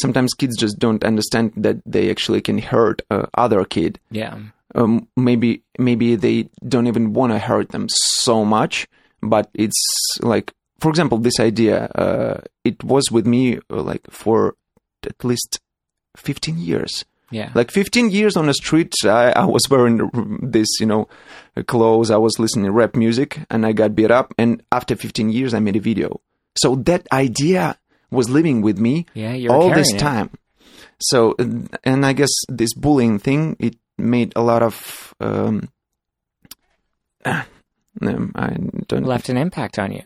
Sometimes 0.02 0.34
kids 0.34 0.58
just 0.58 0.78
don't 0.78 1.02
understand 1.04 1.52
that 1.56 1.78
they 1.86 2.10
actually 2.10 2.42
can 2.42 2.58
hurt 2.58 3.00
uh, 3.10 3.26
other 3.38 3.64
kid. 3.64 3.98
Yeah. 4.10 4.36
um, 4.74 5.08
maybe 5.16 5.62
maybe 5.78 6.16
they 6.16 6.50
don't 6.68 6.86
even 6.86 7.14
want 7.14 7.32
to 7.32 7.38
hurt 7.38 7.70
them 7.70 7.86
so 7.88 8.44
much 8.44 8.86
but 9.22 9.48
it's 9.54 9.80
like 10.22 10.52
for 10.78 10.88
example 10.90 11.18
this 11.18 11.38
idea 11.40 11.86
uh, 11.94 12.40
it 12.64 12.82
was 12.84 13.10
with 13.10 13.26
me 13.26 13.58
uh, 13.70 13.82
like 13.82 14.02
for 14.10 14.54
at 15.04 15.24
least 15.24 15.60
15 16.16 16.58
years 16.58 17.04
Yeah. 17.30 17.50
like 17.54 17.70
15 17.70 18.10
years 18.10 18.36
on 18.36 18.46
the 18.46 18.54
street 18.54 18.92
I, 19.04 19.30
I 19.32 19.44
was 19.44 19.68
wearing 19.70 20.10
this 20.42 20.68
you 20.80 20.86
know 20.86 21.06
clothes 21.66 22.10
i 22.10 22.16
was 22.16 22.38
listening 22.38 22.66
to 22.66 22.72
rap 22.72 22.96
music 22.96 23.38
and 23.50 23.64
i 23.64 23.72
got 23.72 23.94
beat 23.94 24.10
up 24.10 24.34
and 24.36 24.62
after 24.72 24.96
15 24.96 25.30
years 25.30 25.54
i 25.54 25.60
made 25.60 25.76
a 25.76 25.80
video 25.80 26.20
so 26.56 26.74
that 26.90 27.06
idea 27.12 27.78
was 28.10 28.28
living 28.28 28.60
with 28.62 28.78
me 28.78 29.06
yeah. 29.14 29.48
All 29.48 29.70
this 29.70 29.94
it. 29.94 29.98
time. 29.98 30.30
So, 31.02 31.34
and 31.84 32.04
I 32.04 32.12
guess 32.12 32.28
this 32.48 32.74
bullying 32.74 33.18
thing 33.20 33.56
it 33.60 33.76
made 33.96 34.32
a 34.36 34.42
lot 34.42 34.62
of. 34.62 35.14
Um, 35.20 35.68
I 38.02 38.56
don't 38.88 39.04
left 39.04 39.28
an 39.28 39.36
impact 39.36 39.78
on 39.78 39.92
you. 39.92 40.02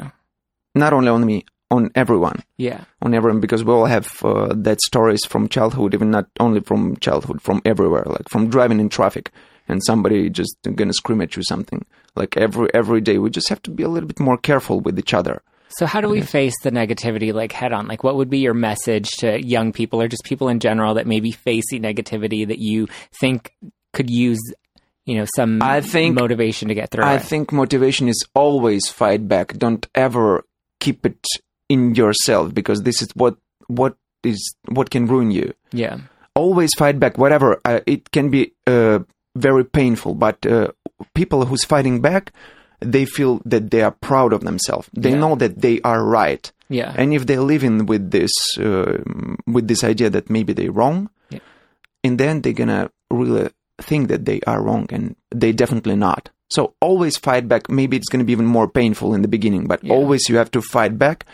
not 0.75 0.93
only 0.93 1.09
on 1.09 1.25
me, 1.25 1.45
on 1.71 1.91
everyone, 1.95 2.43
Yeah. 2.59 2.85
on 3.03 3.15
everyone, 3.15 3.41
because 3.41 3.65
we 3.65 3.73
all 3.73 3.87
have 3.87 4.09
uh, 4.25 4.53
that 4.57 4.81
stories 4.81 5.25
from 5.25 5.49
childhood, 5.49 5.95
even 5.95 6.11
not 6.11 6.27
only 6.41 6.61
from 6.61 6.97
childhood, 6.99 7.41
from 7.43 7.61
everywhere, 7.65 8.05
like 8.07 8.29
from 8.29 8.49
driving 8.49 8.81
in 8.81 8.89
traffic 8.89 9.31
and 9.69 9.83
somebody 9.85 10.29
just 10.31 10.57
gonna 10.75 10.93
scream 10.93 11.21
at 11.21 11.37
you 11.37 11.43
something. 11.43 11.85
Like 12.17 12.37
every 12.37 12.69
every 12.75 13.01
day, 13.01 13.19
we 13.19 13.31
just 13.31 13.49
have 13.49 13.63
to 13.63 13.71
be 13.71 13.83
a 13.83 13.89
little 13.89 14.07
bit 14.07 14.21
more 14.21 14.37
careful 14.39 14.81
with 14.81 14.99
each 14.99 15.15
other. 15.15 15.43
So 15.71 15.87
how 15.87 16.01
do 16.01 16.09
we 16.09 16.21
face 16.21 16.55
the 16.63 16.71
negativity 16.71 17.33
like 17.33 17.51
head 17.51 17.73
on? 17.73 17.89
Like 17.89 18.05
what 18.05 18.15
would 18.17 18.31
be 18.31 18.39
your 18.39 18.55
message 18.55 19.09
to 19.19 19.45
young 19.45 19.73
people 19.73 20.01
or 20.01 20.07
just 20.07 20.23
people 20.25 20.49
in 20.49 20.61
general 20.61 20.95
that 20.95 21.07
may 21.07 21.19
be 21.21 21.33
facing 21.33 21.83
negativity 21.83 22.47
that 22.47 22.61
you 22.61 22.87
think 23.21 23.53
could 23.93 24.09
use, 24.11 24.39
you 25.07 25.17
know, 25.19 25.27
some 25.37 25.61
I 25.63 25.81
think- 25.81 26.15
motivation 26.19 26.69
to 26.69 26.75
get 26.75 26.91
through 26.91 27.05
I 27.05 27.15
it? 27.17 27.23
think 27.23 27.53
motivation 27.53 28.09
is 28.09 28.25
always 28.35 28.89
fight 28.89 29.29
back. 29.29 29.55
Don't 29.59 29.87
ever 29.95 30.45
keep 30.81 31.05
it 31.07 31.25
in 31.69 31.95
yourself 31.95 32.53
because 32.55 32.83
this 32.83 33.01
is 33.03 33.09
what 33.15 33.37
what 33.69 33.97
is 34.23 34.55
what 34.69 34.91
can 34.91 35.07
ruin 35.07 35.31
you. 35.31 35.53
yeah. 35.73 35.99
Always 36.37 36.71
fight 36.77 36.99
back. 36.99 37.17
Whatever 37.17 37.61
uh, 37.65 37.81
it 37.87 38.11
can 38.11 38.29
be 38.29 38.53
uh, 38.67 38.99
very 39.37 39.65
painful, 39.65 40.15
but 40.17 40.45
uh, 40.45 40.73
people 41.15 41.45
who's 41.47 41.63
fighting 41.65 42.01
back, 42.01 42.33
they 42.81 43.05
feel 43.05 43.41
that 43.45 43.71
they 43.71 43.83
are 43.83 43.93
proud 43.93 44.33
of 44.33 44.43
themselves. 44.43 44.89
They 44.93 45.11
Yeah. 45.11 45.21
know 45.21 45.37
that 45.37 45.61
they 45.63 45.81
are 45.83 46.03
right. 46.05 46.51
Yeah. 46.69 46.93
And 46.97 47.15
if 47.15 47.27
they're 47.27 47.41
living 47.55 47.87
with 47.87 48.11
this 48.11 48.33
uh, 48.59 48.99
with 49.47 49.69
this 49.69 49.85
idea 49.85 50.11
that 50.11 50.29
maybe 50.29 50.53
they're 50.55 50.73
wrong, 50.73 51.09
Yeah. 51.31 51.39
and 52.03 52.19
then 52.19 52.41
they're 52.43 52.53
gonna 52.63 52.91
really 53.11 53.51
think 53.81 54.09
that 54.09 54.25
they 54.25 54.41
are 54.47 54.63
wrong, 54.63 54.87
and 54.91 55.17
they 55.35 55.53
definitely 55.53 55.97
not. 55.97 56.31
So 56.51 56.75
always 56.81 57.17
fight 57.17 57.49
back. 57.49 57.69
Maybe 57.69 57.97
it's 57.97 58.09
gonna 58.09 58.25
be 58.25 58.33
even 58.33 58.47
more 58.47 58.69
painful 58.69 59.15
in 59.15 59.23
the 59.23 59.29
beginning, 59.29 59.67
but 59.67 59.83
Yeah. 59.83 59.93
always 59.95 60.29
you 60.29 60.37
have 60.37 60.51
to 60.53 60.63
fight 60.63 60.99
back, 60.99 61.25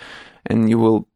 and 0.46 0.68
you 0.70 0.78
will 0.78 1.06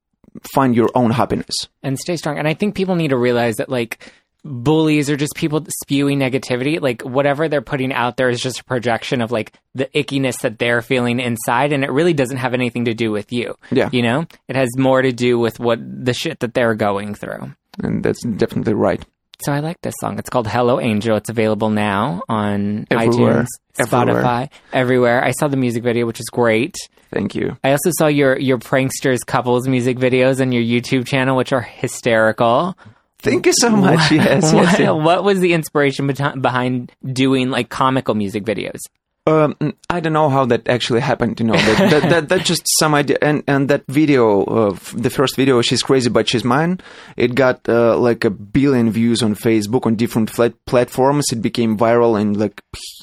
find 0.53 0.75
your 0.75 0.91
own 0.95 1.11
happiness. 1.13 1.55
and 1.83 1.99
stay 1.99 2.17
strong. 2.17 2.39
And 2.39 2.49
I 2.49 2.55
think 2.55 2.75
people 2.75 2.97
need 2.97 3.09
to 3.09 3.17
realize 3.17 3.57
that 3.57 3.69
like 3.69 3.99
bullies 4.45 5.09
are 5.09 5.17
just 5.17 5.35
people 5.37 5.65
spewing 5.83 6.19
negativity. 6.19 6.81
Like 6.81 7.03
whatever 7.03 7.49
they're 7.49 7.63
putting 7.63 7.93
out 7.93 8.17
there 8.17 8.29
is 8.29 8.41
just 8.41 8.61
a 8.61 8.65
projection 8.65 9.23
of 9.23 9.31
like 9.33 9.53
the 9.75 9.87
ickiness 9.95 10.35
that 10.43 10.59
they're 10.59 10.83
feeling 10.83 11.21
inside, 11.21 11.73
and 11.73 11.85
it 11.85 11.91
really 11.91 12.13
doesn't 12.15 12.37
have 12.39 12.53
anything 12.53 12.85
to 12.87 12.95
do 12.95 13.11
with 13.13 13.33
you. 13.33 13.55
Yeah. 13.71 13.89
You 13.93 14.03
know, 14.03 14.27
it 14.49 14.57
has 14.57 14.69
more 14.77 15.01
to 15.03 15.13
do 15.13 15.39
with 15.39 15.61
what 15.61 15.79
the 15.81 16.13
shit 16.13 16.41
that 16.41 16.53
they're 16.53 16.75
going 16.75 17.15
through. 17.15 17.53
And 17.83 18.03
that's 18.03 18.23
definitely 18.23 18.75
right. 18.75 19.05
So 19.43 19.53
I 19.53 19.61
like 19.61 19.81
this 19.83 19.95
song. 20.01 20.19
It's 20.19 20.31
called 20.31 20.47
Hello 20.47 20.81
Angel. 20.81 21.17
It's 21.17 21.29
available 21.29 21.71
now 21.71 22.23
on 22.29 22.87
Everywhere. 22.91 23.47
iTunes, 23.79 23.87
Spotify, 23.89 24.51
Everywhere. 24.73 25.23
I 25.25 25.33
saw 25.33 25.49
the 25.49 25.57
music 25.57 25.83
video, 25.83 26.07
which 26.07 26.21
is 26.21 26.27
great. 26.31 26.77
Thank 27.13 27.35
you. 27.35 27.57
I 27.63 27.73
also 27.73 27.91
saw 27.99 28.07
your 28.07 28.39
your 28.39 28.59
pranksters 28.59 29.19
couples 29.27 29.69
music 29.69 29.99
videos 29.99 30.41
on 30.41 30.53
your 30.53 30.63
YouTube 30.63 31.07
channel, 31.07 31.37
which 31.37 31.53
are 31.53 31.61
hysterical. 31.61 32.77
Thank 33.19 33.47
you 33.47 33.53
so 33.57 33.71
much. 33.71 34.11
Yes, 34.13 34.53
yes, 34.53 34.53
what, 34.53 34.79
yes. 34.79 34.93
what 34.93 35.25
was 35.25 35.41
the 35.41 35.53
inspiration 35.55 36.07
beti- 36.09 36.41
behind 36.41 36.93
doing 37.05 37.51
like 37.51 37.69
comical 37.71 38.15
music 38.15 38.45
videos? 38.45 38.81
Um, 39.27 39.57
I 39.89 40.01
don't 40.01 40.13
know 40.13 40.29
how 40.29 40.45
that 40.47 40.69
actually 40.69 41.01
happened. 41.01 41.41
You 41.41 41.47
know, 41.47 41.55
that, 41.55 41.91
that, 41.91 42.11
that, 42.11 42.29
that 42.29 42.45
just 42.45 42.67
some 42.79 42.95
idea. 42.95 43.17
And 43.23 43.43
and 43.49 43.71
that 43.71 43.85
video 43.89 44.73
the 44.93 45.09
first 45.09 45.37
video, 45.37 45.63
she's 45.63 45.83
crazy, 45.83 46.11
but 46.11 46.29
she's 46.29 46.45
mine. 46.45 46.81
It 47.17 47.35
got 47.35 47.67
uh, 47.67 47.97
like 47.97 48.27
a 48.27 48.31
billion 48.31 48.91
views 48.91 49.23
on 49.23 49.35
Facebook 49.35 49.87
on 49.87 49.97
different 49.97 50.29
flat 50.29 50.53
platforms. 50.67 51.25
It 51.33 51.41
became 51.41 51.79
viral 51.79 52.21
in 52.21 52.35
like 52.35 52.61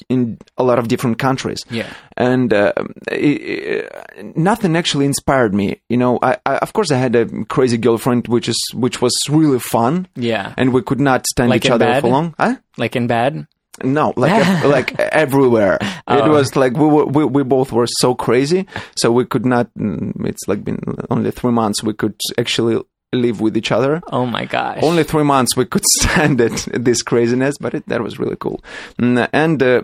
in 0.08 0.38
a 0.56 0.62
lot 0.62 0.78
of 0.78 0.86
different 0.86 1.18
countries. 1.18 1.64
Yeah. 1.70 1.92
And 2.16 2.52
uh, 2.52 2.72
it, 3.10 3.88
it, 4.16 4.36
nothing 4.36 4.76
actually 4.76 5.06
inspired 5.06 5.54
me. 5.54 5.80
You 5.88 5.96
know, 5.96 6.20
I, 6.22 6.38
I 6.46 6.58
of 6.58 6.72
course 6.72 6.92
I 6.92 6.98
had 6.98 7.16
a 7.16 7.26
crazy 7.46 7.78
girlfriend, 7.78 8.28
which 8.28 8.48
is 8.48 8.58
which 8.74 9.02
was 9.02 9.12
really 9.28 9.58
fun. 9.58 10.06
Yeah. 10.14 10.54
And 10.56 10.72
we 10.72 10.82
could 10.82 11.00
not 11.00 11.26
stand 11.26 11.50
Like 11.50 11.64
each 11.64 11.70
other 11.72 11.86
bed? 11.86 12.02
for 12.02 12.10
long. 12.10 12.34
Huh? 12.38 12.56
Like 12.76 12.94
in 12.94 13.08
bed? 13.08 13.48
No, 13.82 14.12
like 14.16 14.64
like 14.64 14.98
everywhere. 15.00 15.78
It 15.80 15.98
Oh. 16.06 16.30
was 16.30 16.54
like 16.56 16.74
we 16.76 16.86
were 16.86 17.06
we, 17.06 17.24
we 17.24 17.42
both 17.42 17.72
were 17.72 17.86
so 17.86 18.14
crazy, 18.14 18.66
so 18.96 19.10
we 19.10 19.24
could 19.24 19.46
not. 19.46 19.68
mm, 19.78 20.12
It's 20.26 20.46
like 20.46 20.62
been 20.64 20.78
only 21.10 21.30
three 21.30 21.52
months 21.52 21.82
we 21.82 21.94
could 21.94 22.14
actually 22.38 22.80
live 23.14 23.40
with 23.40 23.56
each 23.56 23.72
other. 23.72 24.00
Oh 24.12 24.24
my 24.26 24.44
gosh. 24.46 24.78
Only 24.82 25.04
three 25.04 25.24
months 25.24 25.56
we 25.56 25.64
could 25.66 25.84
stand 26.00 26.40
it 26.40 26.66
this 26.72 27.02
craziness, 27.02 27.56
but 27.58 27.74
it, 27.74 27.84
that 27.88 28.00
was 28.02 28.18
really 28.18 28.36
cool. 28.36 28.62
Mm, 28.98 29.28
And 29.32 29.62
uh, 29.62 29.82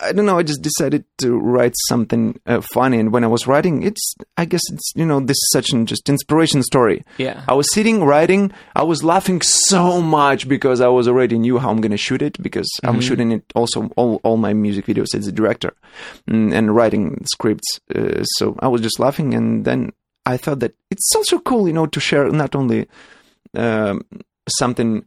I 0.00 0.12
don't 0.12 0.26
know. 0.26 0.38
I 0.38 0.44
just 0.44 0.62
decided 0.62 1.04
to 1.18 1.36
write 1.36 1.74
something 1.88 2.40
uh, 2.46 2.60
funny, 2.72 2.98
and 3.00 3.12
when 3.12 3.24
I 3.24 3.26
was 3.26 3.46
writing, 3.46 3.82
it's 3.82 4.14
I 4.36 4.44
guess 4.44 4.62
it's 4.72 4.92
you 4.94 5.04
know 5.04 5.18
this 5.18 5.34
is 5.36 5.50
such 5.52 5.70
an 5.70 5.86
just 5.86 6.08
inspiration 6.08 6.62
story. 6.62 7.04
Yeah. 7.18 7.42
I 7.48 7.54
was 7.54 7.66
sitting 7.74 8.04
writing. 8.04 8.52
I 8.76 8.84
was 8.84 9.02
laughing 9.02 9.42
so 9.42 10.00
much 10.00 10.48
because 10.48 10.80
I 10.80 10.88
was 10.88 11.08
already 11.08 11.38
knew 11.38 11.58
how 11.58 11.70
I'm 11.70 11.80
gonna 11.80 11.96
shoot 11.96 12.22
it 12.22 12.40
because 12.40 12.70
I'm 12.84 13.00
shooting 13.00 13.32
it 13.32 13.44
also 13.54 13.90
all, 13.96 14.20
all 14.22 14.36
my 14.36 14.52
music 14.52 14.86
videos 14.86 15.14
as 15.14 15.26
a 15.26 15.32
director 15.32 15.74
mm, 16.30 16.54
and 16.54 16.74
writing 16.74 17.24
scripts. 17.32 17.80
Uh, 17.94 18.22
so 18.22 18.56
I 18.60 18.68
was 18.68 18.80
just 18.80 19.00
laughing, 19.00 19.34
and 19.34 19.64
then 19.64 19.92
I 20.24 20.36
thought 20.36 20.60
that 20.60 20.74
it's 20.90 21.10
also 21.16 21.40
cool, 21.40 21.66
you 21.66 21.74
know, 21.74 21.86
to 21.86 22.00
share 22.00 22.28
not 22.30 22.54
only 22.54 22.86
um, 23.54 24.02
something 24.48 25.04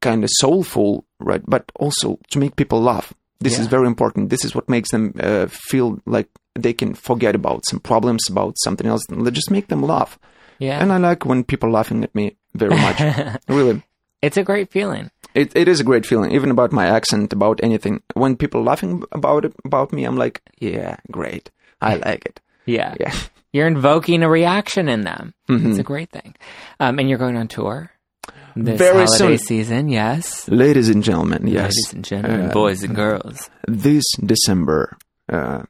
kind 0.00 0.22
of 0.22 0.30
soulful, 0.34 1.04
right, 1.18 1.42
but 1.46 1.70
also 1.76 2.18
to 2.30 2.38
make 2.38 2.56
people 2.56 2.80
laugh. 2.80 3.12
This 3.40 3.58
is 3.58 3.66
very 3.68 3.86
important. 3.86 4.30
This 4.30 4.44
is 4.44 4.54
what 4.54 4.68
makes 4.68 4.90
them 4.90 5.14
uh, 5.20 5.46
feel 5.48 6.00
like 6.06 6.28
they 6.54 6.72
can 6.72 6.94
forget 6.94 7.34
about 7.34 7.64
some 7.66 7.78
problems, 7.80 8.28
about 8.28 8.56
something 8.58 8.86
else. 8.86 9.02
Just 9.32 9.50
make 9.50 9.68
them 9.68 9.82
laugh. 9.82 10.18
yeah. 10.58 10.80
And 10.82 10.92
I 10.92 10.96
like 10.98 11.24
when 11.24 11.44
people 11.44 11.70
laughing 11.70 12.02
at 12.04 12.14
me 12.14 12.36
very 12.54 12.74
much. 12.76 13.00
really. 13.48 13.82
it's 14.22 14.36
a 14.36 14.42
great 14.42 14.72
feeling. 14.72 15.10
It, 15.34 15.54
it 15.54 15.68
is 15.68 15.78
a 15.78 15.84
great 15.84 16.04
feeling, 16.06 16.32
even 16.32 16.50
about 16.50 16.72
my 16.72 16.86
accent, 16.86 17.32
about 17.32 17.60
anything. 17.62 18.02
When 18.14 18.36
people 18.36 18.62
laughing 18.64 19.04
about 19.12 19.44
it, 19.44 19.52
about 19.64 19.92
me, 19.92 20.02
I'm 20.04 20.16
like, 20.16 20.42
yeah, 20.58 20.96
great. 21.12 21.50
I 21.80 21.94
like 21.96 22.24
it. 22.26 22.40
Yeah. 22.66 22.94
Yeah. 22.98 23.14
You're 23.52 23.68
invoking 23.68 24.22
a 24.24 24.28
reaction 24.28 24.88
in 24.88 25.02
them. 25.02 25.32
Mhm. 25.48 25.70
It's 25.70 25.78
a 25.78 25.82
great 25.84 26.10
thing. 26.10 26.34
Um, 26.80 26.98
and 26.98 27.08
you're 27.08 27.18
going 27.18 27.36
on 27.36 27.48
tour 27.48 27.90
this 28.56 28.78
Very 28.78 29.04
holiday 29.06 29.36
soon. 29.36 29.38
season, 29.38 29.88
yes. 29.88 30.48
Ladies 30.48 30.88
and 30.88 31.02
gentlemen, 31.02 31.46
yes. 31.46 31.62
Ladies 31.64 31.92
and 31.92 32.04
gentlemen, 32.04 32.46
Uh, 32.50 32.52
boys 32.52 32.82
and 32.82 32.94
girls. 32.94 33.50
This 33.66 34.04
December, 34.24 34.96
uh, 35.32 35.62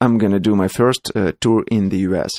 I'm 0.00 0.18
gonna 0.18 0.38
do 0.40 0.54
my 0.54 0.68
first 0.68 1.10
uh, 1.14 1.32
tour 1.40 1.64
in 1.70 1.88
the 1.88 1.98
US, 2.10 2.30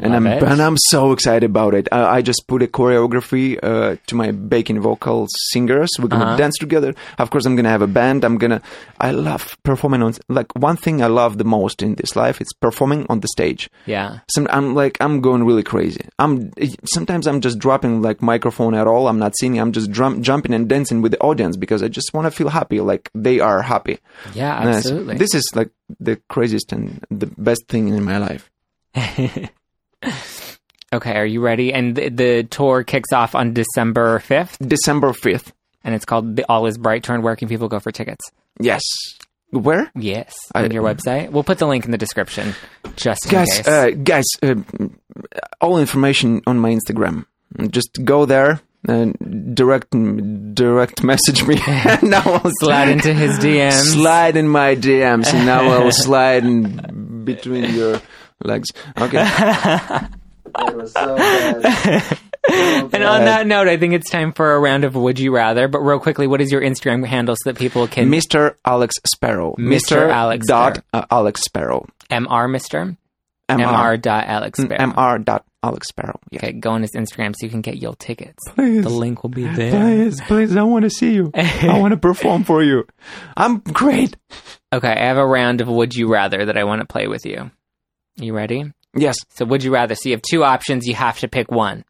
and 0.00 0.14
I'm 0.16 0.26
it. 0.26 0.42
and 0.42 0.62
I'm 0.62 0.76
so 0.78 1.12
excited 1.12 1.44
about 1.50 1.74
it. 1.74 1.88
I, 1.92 2.16
I 2.16 2.22
just 2.22 2.46
put 2.48 2.62
a 2.62 2.66
choreography 2.66 3.58
uh, 3.62 3.96
to 4.06 4.14
my 4.14 4.30
backing 4.30 4.80
vocal 4.80 5.26
singers. 5.52 5.90
We're 5.98 6.08
gonna 6.08 6.24
Uh-huh. 6.24 6.36
dance 6.36 6.56
together. 6.58 6.94
Of 7.18 7.28
course, 7.30 7.44
I'm 7.46 7.54
gonna 7.54 7.68
have 7.68 7.82
a 7.82 7.86
band. 7.86 8.24
I'm 8.24 8.38
gonna. 8.38 8.62
I 8.98 9.10
love 9.10 9.58
performing 9.62 10.02
on 10.02 10.14
like 10.28 10.50
one 10.56 10.76
thing 10.76 11.02
I 11.02 11.08
love 11.08 11.36
the 11.36 11.44
most 11.44 11.82
in 11.82 11.96
this 11.96 12.16
life. 12.16 12.40
It's 12.40 12.54
performing 12.54 13.04
on 13.10 13.20
the 13.20 13.28
stage. 13.28 13.68
Yeah. 13.84 14.20
Some, 14.34 14.48
I'm 14.50 14.74
like 14.74 14.96
I'm 15.00 15.20
going 15.20 15.44
really 15.44 15.62
crazy. 15.62 16.00
I'm 16.18 16.50
sometimes 16.86 17.26
I'm 17.26 17.40
just 17.42 17.58
dropping 17.58 18.00
like 18.00 18.22
microphone 18.22 18.74
at 18.74 18.86
all. 18.86 19.06
I'm 19.08 19.18
not 19.18 19.34
singing. 19.38 19.60
I'm 19.60 19.72
just 19.72 19.90
drum, 19.90 20.22
jumping 20.22 20.54
and 20.54 20.66
dancing 20.66 21.02
with 21.02 21.12
the 21.12 21.20
audience 21.20 21.56
because 21.58 21.82
I 21.82 21.88
just 21.88 22.14
want 22.14 22.24
to 22.26 22.30
feel 22.30 22.48
happy, 22.48 22.80
like 22.80 23.10
they 23.14 23.38
are 23.40 23.60
happy. 23.60 23.98
Yeah, 24.34 24.54
absolutely. 24.56 25.16
This 25.18 25.34
is 25.34 25.44
like 25.54 25.68
the 26.00 26.16
craziest 26.28 26.72
and 26.72 27.04
the 27.10 27.26
best 27.38 27.66
thing 27.68 27.88
in 27.88 28.02
my 28.04 28.18
life. 28.18 28.50
okay, 30.92 31.16
are 31.16 31.26
you 31.26 31.40
ready? 31.40 31.72
And 31.72 31.94
the, 31.96 32.08
the 32.08 32.42
tour 32.44 32.84
kicks 32.84 33.12
off 33.12 33.34
on 33.34 33.52
December 33.52 34.18
5th, 34.20 34.66
December 34.66 35.12
fifth. 35.12 35.52
and 35.84 35.94
it's 35.94 36.04
called 36.04 36.36
the 36.36 36.44
All 36.48 36.66
Is 36.66 36.78
Bright 36.78 37.02
Tour. 37.04 37.14
And 37.16 37.24
where 37.24 37.36
can 37.36 37.48
people 37.48 37.68
go 37.68 37.80
for 37.80 37.92
tickets? 37.92 38.24
Yes. 38.60 38.82
Where? 39.50 39.90
Yes, 39.94 40.34
I- 40.54 40.64
on 40.64 40.70
your 40.72 40.82
website. 40.82 41.30
We'll 41.30 41.44
put 41.44 41.58
the 41.58 41.66
link 41.66 41.84
in 41.84 41.90
the 41.92 41.98
description, 41.98 42.54
just 42.96 43.24
in 43.26 43.30
Guys, 43.32 43.56
case. 43.56 43.68
uh, 43.68 43.90
guys, 43.90 44.24
uh, 44.42 44.54
all 45.60 45.78
information 45.78 46.42
on 46.46 46.58
my 46.58 46.70
Instagram. 46.74 47.26
Just 47.70 47.90
go 48.04 48.26
there 48.26 48.60
and 48.88 49.54
direct 49.54 49.90
direct 50.54 51.02
message 51.02 51.44
me. 51.44 51.56
now 52.02 52.22
I'll 52.24 52.50
Slide 52.60 52.88
into 52.88 53.12
his 53.12 53.38
DMs. 53.38 53.94
Slide 53.94 54.36
in 54.36 54.48
my 54.48 54.74
DMs, 54.74 55.32
and 55.32 55.46
now 55.46 55.68
I'll 55.68 55.92
slide 55.92 56.44
in 56.44 57.24
between 57.24 57.74
your 57.74 58.00
legs. 58.42 58.68
Okay. 58.98 59.24
so. 60.86 61.16
And 62.48 63.02
on 63.02 63.24
that 63.24 63.46
note, 63.46 63.66
I 63.66 63.76
think 63.76 63.92
it's 63.94 64.08
time 64.08 64.32
for 64.32 64.54
a 64.54 64.60
round 64.60 64.84
of 64.84 64.94
Would 64.94 65.18
You 65.18 65.34
Rather. 65.34 65.66
But 65.66 65.80
real 65.80 65.98
quickly, 65.98 66.28
what 66.28 66.40
is 66.40 66.52
your 66.52 66.60
Instagram 66.60 67.04
handle 67.04 67.34
so 67.34 67.50
that 67.50 67.58
people 67.58 67.88
can 67.88 68.08
Mr. 68.08 68.54
Alex 68.64 68.94
Sparrow. 69.04 69.56
Mr. 69.58 70.08
Alex 70.08 70.46
dot 70.46 70.84
uh, 70.92 71.04
Alex 71.10 71.42
Sparrow. 71.42 71.88
MR 72.08 72.48
Mister 72.48 72.96
MR. 73.48 74.00
MR 74.00 74.22
Alex 74.26 74.58
mm, 74.60 74.64
Sparrow. 74.64 74.92
MR 74.92 75.24
dot 75.24 75.44
Alex 75.62 75.88
Sparrow. 75.88 76.18
Yeah. 76.30 76.38
Okay, 76.38 76.52
go 76.52 76.70
on 76.70 76.82
his 76.82 76.92
Instagram 76.92 77.34
so 77.36 77.46
you 77.46 77.50
can 77.50 77.60
get 77.60 77.76
your 77.76 77.94
tickets. 77.94 78.42
Please. 78.54 78.82
The 78.82 78.90
link 78.90 79.22
will 79.22 79.30
be 79.30 79.46
there. 79.46 79.70
Please, 79.70 80.20
please, 80.22 80.56
I 80.56 80.62
want 80.62 80.84
to 80.84 80.90
see 80.90 81.14
you. 81.14 81.30
I 81.34 81.78
want 81.80 81.92
to 81.92 81.96
perform 81.96 82.44
for 82.44 82.62
you. 82.62 82.86
I'm 83.36 83.58
great. 83.58 84.16
Okay, 84.72 84.90
I 84.90 85.06
have 85.06 85.16
a 85.16 85.26
round 85.26 85.60
of 85.60 85.68
Would 85.68 85.94
You 85.94 86.12
Rather 86.12 86.44
that 86.46 86.56
I 86.56 86.64
want 86.64 86.80
to 86.80 86.86
play 86.86 87.06
with 87.06 87.24
you. 87.24 87.50
You 88.16 88.34
ready? 88.34 88.72
Yes, 88.94 89.16
So, 89.30 89.44
Would 89.44 89.62
You 89.62 89.72
Rather? 89.72 89.94
So, 89.94 90.08
you 90.08 90.14
have 90.14 90.22
two 90.22 90.42
options. 90.42 90.86
You 90.86 90.94
have 90.94 91.18
to 91.20 91.28
pick 91.28 91.50
one. 91.50 91.84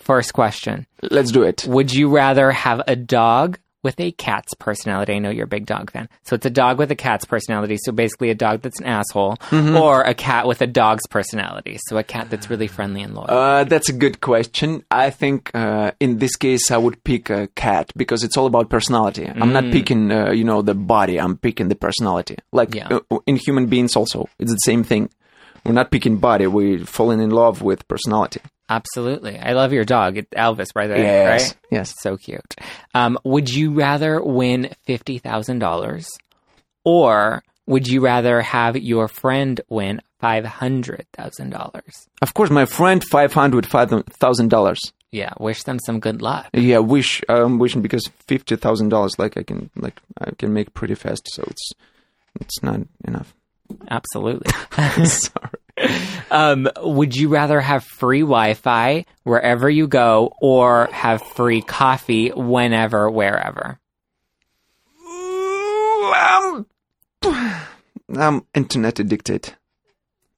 First 0.00 0.34
question 0.34 0.86
let's 1.10 1.32
do 1.32 1.42
it. 1.42 1.64
Would 1.66 1.92
you 1.94 2.14
rather 2.14 2.50
have 2.50 2.82
a 2.86 2.94
dog 2.96 3.58
with 3.84 4.00
a 4.00 4.10
cat's 4.12 4.52
personality? 4.54 5.12
I 5.12 5.18
know 5.20 5.30
you're 5.30 5.44
a 5.44 5.46
big 5.46 5.66
dog 5.66 5.92
fan. 5.92 6.08
So, 6.24 6.34
it's 6.34 6.46
a 6.46 6.50
dog 6.50 6.78
with 6.78 6.90
a 6.90 6.96
cat's 6.96 7.24
personality. 7.24 7.76
So, 7.84 7.92
basically, 7.92 8.30
a 8.30 8.34
dog 8.34 8.62
that's 8.62 8.80
an 8.80 8.86
asshole, 8.86 9.36
Mm-hmm. 9.50 9.76
or 9.76 10.02
a 10.02 10.14
cat 10.14 10.46
with 10.48 10.60
a 10.62 10.66
dog's 10.66 11.06
personality. 11.06 11.78
So, 11.86 11.96
a 11.98 12.02
cat 12.02 12.30
that's 12.30 12.50
really 12.50 12.66
friendly 12.66 13.02
and 13.02 13.14
loyal. 13.14 13.30
Uh, 13.30 13.64
that's 13.64 13.88
a 13.88 13.92
good 13.92 14.20
question. 14.20 14.82
I 14.90 15.10
think 15.10 15.50
uh, 15.54 15.92
in 16.00 16.18
this 16.18 16.34
case 16.34 16.70
I 16.70 16.76
would 16.78 17.04
pick 17.04 17.30
a 17.30 17.46
cat 17.48 17.92
because 17.96 18.24
it's 18.24 18.36
all 18.36 18.46
about 18.46 18.70
personality. 18.70 19.26
I'm 19.28 19.52
not 19.52 19.64
picking, 19.70 20.10
uh, 20.10 20.30
you 20.32 20.44
know, 20.44 20.62
the 20.62 20.74
body. 20.74 21.20
I'm 21.20 21.36
picking 21.36 21.68
the 21.68 21.74
personality. 21.76 22.38
Like 22.52 22.74
Yeah. 22.74 22.98
uh, 23.10 23.18
in 23.26 23.36
human 23.36 23.66
beings, 23.66 23.94
also, 23.96 24.28
it's 24.38 24.50
the 24.50 24.56
same 24.64 24.82
thing. 24.82 25.10
We're 25.64 25.72
not 25.72 25.90
picking 25.90 26.18
body. 26.18 26.46
We're 26.46 26.84
falling 26.84 27.20
in 27.20 27.30
love 27.30 27.62
with 27.62 27.86
personality. 27.88 28.40
Absolutely. 28.68 29.38
I 29.38 29.52
love 29.52 29.72
your 29.72 29.84
dog. 29.84 30.16
Elvis, 30.36 30.68
right 30.74 30.86
there, 30.88 30.98
Yes, 30.98 31.42
right? 31.50 31.56
yes. 31.70 31.94
So 32.00 32.16
cute. 32.16 32.54
Um, 32.94 33.18
would 33.24 33.48
you 33.50 33.72
rather 33.72 34.22
win 34.22 34.70
$50,000 34.88 36.06
or 36.84 37.42
would 37.66 37.86
you 37.88 38.00
rather 38.00 38.40
have 38.42 38.76
your 38.76 39.08
friend 39.08 39.60
win 39.68 40.00
$500,000? 40.22 41.80
Of 42.22 42.34
course, 42.34 42.50
my 42.50 42.64
friend, 42.66 43.02
five 43.04 43.32
hundred 43.32 43.66
thousand 43.66 44.48
dollars. 44.48 44.80
Yeah, 45.12 45.32
wish 45.38 45.62
them 45.62 45.78
some 45.86 46.00
good 46.00 46.22
luck. 46.22 46.48
Yeah, 46.52 46.78
wish 46.78 47.22
I'm 47.28 47.58
wishing 47.58 47.82
because 47.82 48.08
fifty 48.26 48.56
thousand 48.56 48.88
dollars, 48.88 49.18
like 49.18 49.36
I 49.36 49.42
can, 49.44 49.70
like 49.76 50.00
I 50.18 50.30
can 50.32 50.52
make 50.52 50.74
pretty 50.74 50.94
fast. 50.94 51.28
So 51.32 51.44
it's 51.46 51.70
it's 52.40 52.62
not 52.62 52.80
enough. 53.06 53.34
Absolutely. 53.88 54.50
Sorry. 55.04 55.98
um, 56.30 56.68
would 56.80 57.16
you 57.16 57.28
rather 57.28 57.60
have 57.60 57.84
free 57.84 58.20
Wi 58.20 58.54
Fi 58.54 59.04
wherever 59.24 59.68
you 59.68 59.86
go 59.86 60.32
or 60.40 60.86
have 60.92 61.22
free 61.22 61.62
coffee 61.62 62.30
whenever, 62.30 63.10
wherever? 63.10 63.78
I'm, 66.14 66.66
I'm 68.16 68.46
internet 68.54 68.98
addicted. 69.00 69.54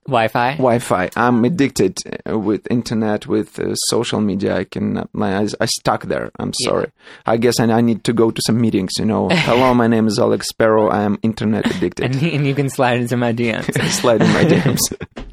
Wi 0.06 0.28
Fi? 0.28 0.52
Wi-Fi. 0.52 1.10
I'm 1.16 1.44
addicted 1.44 1.98
uh, 2.28 2.38
with 2.38 2.66
internet, 2.70 3.26
with 3.26 3.58
uh, 3.58 3.74
social 3.88 4.20
media. 4.20 4.56
I 4.56 4.64
can, 4.64 5.08
my 5.12 5.38
eyes, 5.38 5.54
I 5.60 5.66
stuck 5.66 6.04
there. 6.04 6.30
I'm 6.38 6.52
sorry. 6.54 6.92
I 7.26 7.36
guess 7.36 7.58
I, 7.58 7.64
I 7.64 7.80
need 7.80 8.04
to 8.04 8.12
go 8.12 8.30
to 8.30 8.42
some 8.46 8.60
meetings. 8.60 8.92
You 8.98 9.04
know. 9.04 9.28
Hello, 9.32 9.74
my 9.74 9.88
name 9.88 10.06
is 10.06 10.18
Alex 10.18 10.48
Sparrow. 10.48 10.88
I 10.88 11.02
am 11.02 11.18
internet 11.22 11.66
addicted. 11.76 12.04
And, 12.14 12.22
and 12.22 12.46
you 12.46 12.54
can 12.54 12.68
slide 12.70 13.00
into 13.00 13.16
my 13.16 13.32
DMs. 13.32 13.66
Slide 13.96 14.20
in 14.22 14.32
my 14.32 14.44
DMs. 14.44 15.26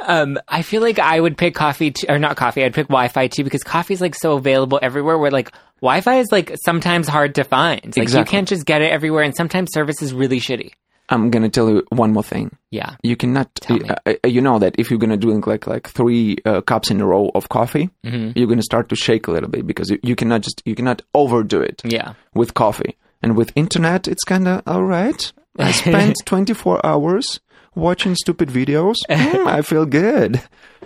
Um, 0.00 0.38
I 0.48 0.62
feel 0.62 0.82
like 0.82 0.98
I 0.98 1.20
would 1.20 1.36
pick 1.36 1.54
coffee 1.54 1.90
t- 1.90 2.06
or 2.08 2.18
not 2.18 2.36
coffee. 2.36 2.64
I'd 2.64 2.74
pick 2.74 2.88
Wi-Fi 2.88 3.28
too 3.28 3.44
because 3.44 3.62
coffee 3.62 3.94
is 3.94 4.00
like 4.00 4.14
so 4.14 4.36
available 4.36 4.78
everywhere. 4.82 5.18
Where 5.18 5.30
like 5.30 5.52
Wi-Fi 5.80 6.18
is 6.18 6.28
like 6.32 6.54
sometimes 6.64 7.08
hard 7.08 7.34
to 7.36 7.44
find. 7.44 7.96
Like 7.96 8.12
you 8.12 8.24
can't 8.24 8.48
just 8.48 8.66
get 8.66 8.82
it 8.82 8.90
everywhere, 8.90 9.22
and 9.22 9.34
sometimes 9.34 9.70
service 9.72 10.02
is 10.02 10.12
really 10.12 10.40
shitty. 10.40 10.72
I'm 11.08 11.30
gonna 11.30 11.50
tell 11.50 11.68
you 11.68 11.82
one 11.90 12.12
more 12.12 12.22
thing. 12.22 12.56
Yeah. 12.70 12.96
You 13.02 13.14
cannot. 13.16 13.50
Uh, 13.68 13.94
uh, 14.06 14.14
you 14.26 14.40
know 14.40 14.58
that 14.58 14.74
if 14.78 14.90
you're 14.90 14.98
gonna 14.98 15.16
drink 15.18 15.46
like 15.46 15.66
like 15.66 15.88
three 15.88 16.38
uh, 16.44 16.60
cups 16.62 16.90
in 16.90 17.00
a 17.00 17.06
row 17.06 17.30
of 17.34 17.48
coffee, 17.48 17.90
hmm 18.04 18.30
you're 18.34 18.48
gonna 18.48 18.62
start 18.62 18.88
to 18.88 18.96
shake 18.96 19.26
a 19.26 19.30
little 19.30 19.48
bit 19.50 19.66
because 19.66 19.90
you, 19.90 19.98
you 20.02 20.16
cannot 20.16 20.40
just 20.42 20.62
you 20.64 20.74
cannot 20.74 21.02
overdo 21.14 21.60
it 21.60 21.82
Yeah. 21.84 22.14
with 22.34 22.54
coffee. 22.54 22.96
And 23.22 23.36
with 23.36 23.52
internet, 23.56 24.06
it's 24.08 24.24
kind 24.24 24.46
of 24.48 24.62
all 24.66 24.84
right. 24.84 25.32
I 25.58 25.70
spent 25.84 26.16
24 26.26 26.84
hours 26.84 27.40
watching 27.74 28.14
stupid 28.14 28.48
videos. 28.48 28.96
Mm, 29.08 29.46
I 29.46 29.62
feel 29.62 29.86
good. 29.86 30.40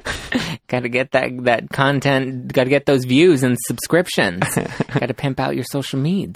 Got 0.69 0.81
to 0.81 0.89
get 0.89 1.13
that 1.13 1.45
that 1.45 1.71
content. 1.71 2.53
Got 2.53 2.65
to 2.65 2.71
get 2.71 2.87
those 2.87 3.05
views 3.05 3.43
and 3.43 3.57
subscriptions. 3.67 4.43
got 4.55 5.07
to 5.07 5.15
pimp 5.15 5.41
out 5.41 5.55
your 5.55 5.65
social 5.65 5.99
meds. 6.01 6.35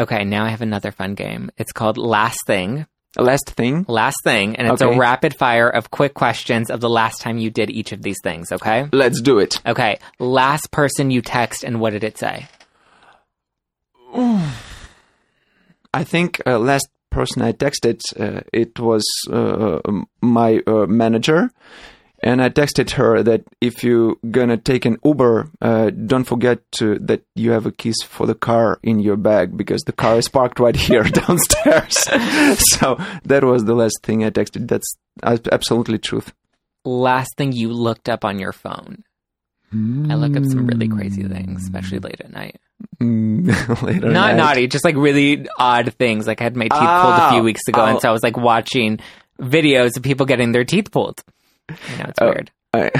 Okay, 0.00 0.24
now 0.24 0.44
I 0.44 0.50
have 0.50 0.62
another 0.62 0.92
fun 0.92 1.14
game. 1.14 1.50
It's 1.56 1.72
called 1.72 1.98
Last 1.98 2.46
Thing. 2.46 2.86
Last 3.16 3.50
thing. 3.50 3.84
Last 3.88 4.22
Thing, 4.22 4.54
and 4.56 4.68
it's 4.68 4.82
a 4.82 4.96
rapid 4.96 5.34
fire 5.34 5.68
of 5.68 5.90
quick 5.90 6.14
questions 6.14 6.70
of 6.70 6.80
the 6.80 6.90
last 6.90 7.20
time 7.20 7.38
you 7.38 7.50
did 7.50 7.70
each 7.70 7.90
of 7.90 8.02
these 8.02 8.18
things. 8.22 8.52
Okay. 8.52 8.88
Let's 8.92 9.20
do 9.20 9.38
it. 9.38 9.60
Okay. 9.66 9.98
Last 10.18 10.70
person 10.70 11.10
you 11.10 11.22
text, 11.22 11.64
and 11.64 11.80
what 11.80 11.90
did 11.90 12.04
it 12.04 12.16
say? 12.18 12.46
I 14.14 16.04
think 16.04 16.40
uh, 16.46 16.58
last 16.58 16.88
person 17.10 17.42
I 17.42 17.52
texted, 17.52 18.00
uh, 18.20 18.42
it 18.52 18.78
was 18.78 19.04
uh, 19.30 19.80
um, 19.84 20.06
my 20.20 20.62
uh, 20.66 20.86
manager. 20.86 21.50
And 22.20 22.42
I 22.42 22.48
texted 22.48 22.90
her 22.92 23.22
that 23.22 23.42
if 23.60 23.84
you're 23.84 24.16
gonna 24.30 24.56
take 24.56 24.84
an 24.84 24.96
Uber, 25.04 25.50
uh, 25.62 25.90
don't 25.90 26.24
forget 26.24 26.58
to, 26.72 26.98
that 27.00 27.22
you 27.36 27.52
have 27.52 27.64
a 27.64 27.70
keys 27.70 27.96
for 28.04 28.26
the 28.26 28.34
car 28.34 28.80
in 28.82 28.98
your 28.98 29.16
bag 29.16 29.56
because 29.56 29.82
the 29.82 29.92
car 29.92 30.18
is 30.18 30.28
parked 30.28 30.58
right 30.58 30.74
here 30.74 31.04
downstairs. 31.20 31.94
so 32.72 32.96
that 33.24 33.44
was 33.44 33.64
the 33.66 33.74
last 33.74 33.98
thing 34.02 34.24
I 34.24 34.30
texted. 34.30 34.66
That's 34.66 34.96
absolutely 35.22 35.98
truth. 35.98 36.32
Last 36.84 37.36
thing 37.36 37.52
you 37.52 37.72
looked 37.72 38.08
up 38.08 38.24
on 38.24 38.38
your 38.40 38.52
phone. 38.52 39.04
I 39.72 40.14
look 40.14 40.34
up 40.36 40.44
some 40.46 40.66
really 40.66 40.88
crazy 40.88 41.22
things, 41.24 41.62
especially 41.64 41.98
late 42.00 42.20
at 42.20 42.32
night. 42.32 42.56
Mm, 43.00 43.82
later 43.82 44.08
Not 44.08 44.34
night. 44.34 44.36
naughty, 44.36 44.66
just 44.68 44.84
like 44.84 44.94
really 44.96 45.46
odd 45.58 45.94
things. 45.94 46.26
Like 46.28 46.40
I 46.40 46.44
had 46.44 46.56
my 46.56 46.64
teeth 46.64 46.78
pulled 46.78 46.82
a 47.14 47.26
Oh. 47.26 47.30
few 47.32 47.42
weeks 47.42 47.62
ago, 47.68 47.84
and 47.84 47.96
Oh. 47.96 48.00
so 48.00 48.08
I 48.08 48.12
was 48.12 48.22
like 48.22 48.36
watching 48.36 48.98
videos 49.40 49.96
of 49.96 50.02
people 50.04 50.26
getting 50.26 50.52
their 50.52 50.64
teeth 50.64 50.90
pulled. 50.92 51.20
You 51.68 51.96
know, 51.98 52.04
it's 52.08 52.18
Oh. 52.20 52.26
weird. 52.26 52.50
I, 52.74 52.90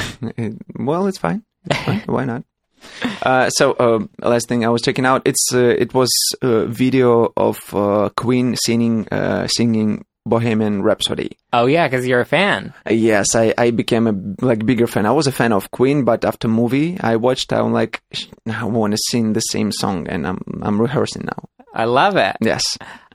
well, 0.79 1.07
it's 1.07 1.19
fine. 1.19 1.43
It's 1.67 1.81
fine. 1.81 2.01
Why 2.07 2.25
not? 2.25 2.45
Uh, 3.23 3.51
so, 3.51 3.73
uh, 3.73 4.07
last 4.23 4.49
thing 4.49 4.65
I 4.65 4.69
was 4.69 4.83
checking 4.83 5.05
out, 5.05 5.23
it's 5.25 5.49
uh, 5.53 5.59
it 5.79 5.93
was 5.95 6.11
a 6.43 6.67
video 6.67 7.33
of 7.37 7.59
uh, 7.75 8.09
Queen 8.17 8.57
singing 8.57 9.07
uh, 9.11 9.47
singing 9.49 10.05
Bohemian 10.25 10.83
Rhapsody. 10.83 11.37
Oh 11.53 11.67
yeah, 11.67 11.89
because 11.89 12.07
you're 12.07 12.21
a 12.21 12.25
fan. 12.27 12.73
Uh, 12.89 12.93
yes, 12.95 13.35
I, 13.35 13.53
I 13.59 13.71
became 13.73 14.07
a 14.07 14.15
like 14.45 14.65
bigger 14.65 14.87
fan. 14.87 15.07
I 15.07 15.11
was 15.11 15.27
a 15.27 15.33
fan 15.33 15.53
of 15.53 15.71
Queen, 15.71 16.05
but 16.05 16.25
after 16.25 16.47
movie 16.49 16.99
I 17.01 17.17
watched, 17.17 17.53
I'm 17.53 17.73
like, 17.73 18.01
I 18.47 18.65
want 18.65 18.93
to 18.93 18.99
sing 19.11 19.33
the 19.33 19.41
same 19.41 19.73
song, 19.73 20.07
and 20.09 20.27
I'm 20.27 20.41
I'm 20.63 20.81
rehearsing 20.81 21.25
now. 21.25 21.49
I 21.75 21.85
love 21.85 22.17
it. 22.17 22.37
Yes, 22.41 22.63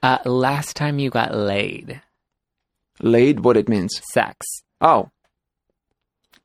Uh, 0.03 0.17
last 0.25 0.75
time 0.75 0.99
you 0.99 1.09
got 1.09 1.33
laid, 1.33 2.01
laid, 3.01 3.39
what 3.41 3.57
it 3.57 3.69
means? 3.69 4.01
sex. 4.11 4.45
Oh, 4.81 5.09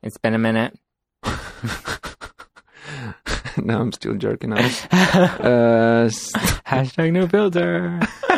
It's 0.02 0.16
been 0.18 0.34
a 0.34 0.38
minute. 0.38 0.78
now 3.56 3.80
I'm 3.80 3.92
still 3.92 4.14
jerking 4.14 4.52
off. 4.52 4.87
uh, 4.92 6.04
s- 6.06 6.32
Hashtag 6.66 7.12
no 7.12 7.26
filter. 7.26 8.00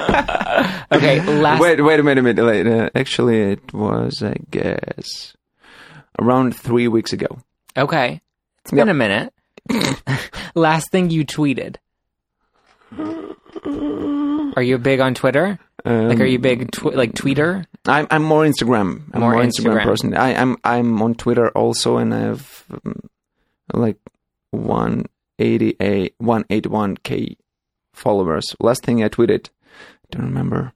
okay, 0.93 1.21
last. 1.41 1.61
wait, 1.61 1.81
wait 1.83 2.01
a 2.01 2.03
minute, 2.03 2.19
a 2.21 2.23
minute. 2.23 2.45
Wait, 2.45 2.67
uh, 2.67 2.91
actually, 2.95 3.53
it 3.53 3.73
was, 3.75 4.23
I 4.23 4.37
guess, 4.51 5.35
around 6.19 6.57
three 6.57 6.89
weeks 6.89 7.13
ago. 7.13 7.39
Okay, 7.77 8.21
it's 8.63 8.71
been 8.71 8.79
Yep. 8.79 8.89
a 8.89 8.95
minute. 8.95 9.33
last 10.55 10.91
thing 10.91 11.11
you 11.11 11.25
tweeted. 11.25 11.77
Are 14.57 14.63
you 14.63 14.79
big 14.79 15.01
on 15.01 15.15
Twitter? 15.15 15.59
Um, 15.85 16.09
Like, 16.09 16.21
are 16.21 16.25
you 16.27 16.39
big 16.39 16.71
tw- 16.73 16.95
like 16.95 17.13
tweeter? 17.13 17.67
I'm 17.87 18.07
I'm 18.11 18.23
more 18.23 18.45
Instagram. 18.45 19.03
I'm 19.13 19.21
More 19.21 19.33
more, 19.33 19.43
Instagram. 19.43 19.81
Instagram. 19.81 19.85
person. 19.85 20.15
I, 20.15 20.35
I'm 20.35 20.57
I'm 20.65 21.01
on 21.03 21.15
Twitter 21.15 21.49
also, 21.51 21.97
and 21.97 22.13
I 22.15 22.21
have 22.21 22.65
um, 22.85 23.01
like 23.73 23.97
one 24.51 25.07
eighty 25.39 25.77
a 25.81 26.11
one 26.19 26.45
eighty 26.51 26.69
one 26.69 26.97
k 26.99 27.37
followers. 27.95 28.55
Last 28.61 28.83
thing 28.85 29.03
I 29.03 29.09
tweeted, 29.09 29.49
I 29.49 30.07
don't 30.11 30.27
remember. 30.27 30.73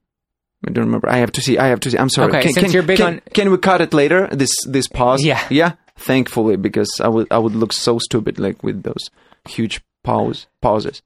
I 0.66 0.70
don't 0.72 0.86
remember. 0.86 1.10
I 1.10 1.18
have 1.18 1.32
to 1.32 1.42
see. 1.42 1.58
I 1.58 1.66
have 1.66 1.80
to 1.80 1.90
see. 1.90 1.98
I'm 1.98 2.08
sorry. 2.08 2.30
Okay, 2.30 2.42
can, 2.44 2.52
since 2.52 2.64
can- 2.66 2.72
you're 2.72 2.82
big 2.82 2.96
can- 2.96 3.06
on- 3.14 3.20
can 3.34 3.50
we 3.50 3.58
cut 3.58 3.82
it 3.82 3.92
later? 3.92 4.28
This 4.32 4.50
this 4.66 4.88
pause. 4.88 5.22
Yeah. 5.22 5.44
Yeah. 5.50 5.72
Thankfully, 5.96 6.56
because 6.56 6.90
I 7.00 7.08
would 7.08 7.28
I 7.30 7.38
would 7.38 7.54
look 7.54 7.72
so 7.74 7.98
stupid 7.98 8.38
like 8.38 8.62
with 8.62 8.82
those 8.82 9.10
huge 9.48 9.82
pause 10.02 10.46
pauses. 10.62 11.02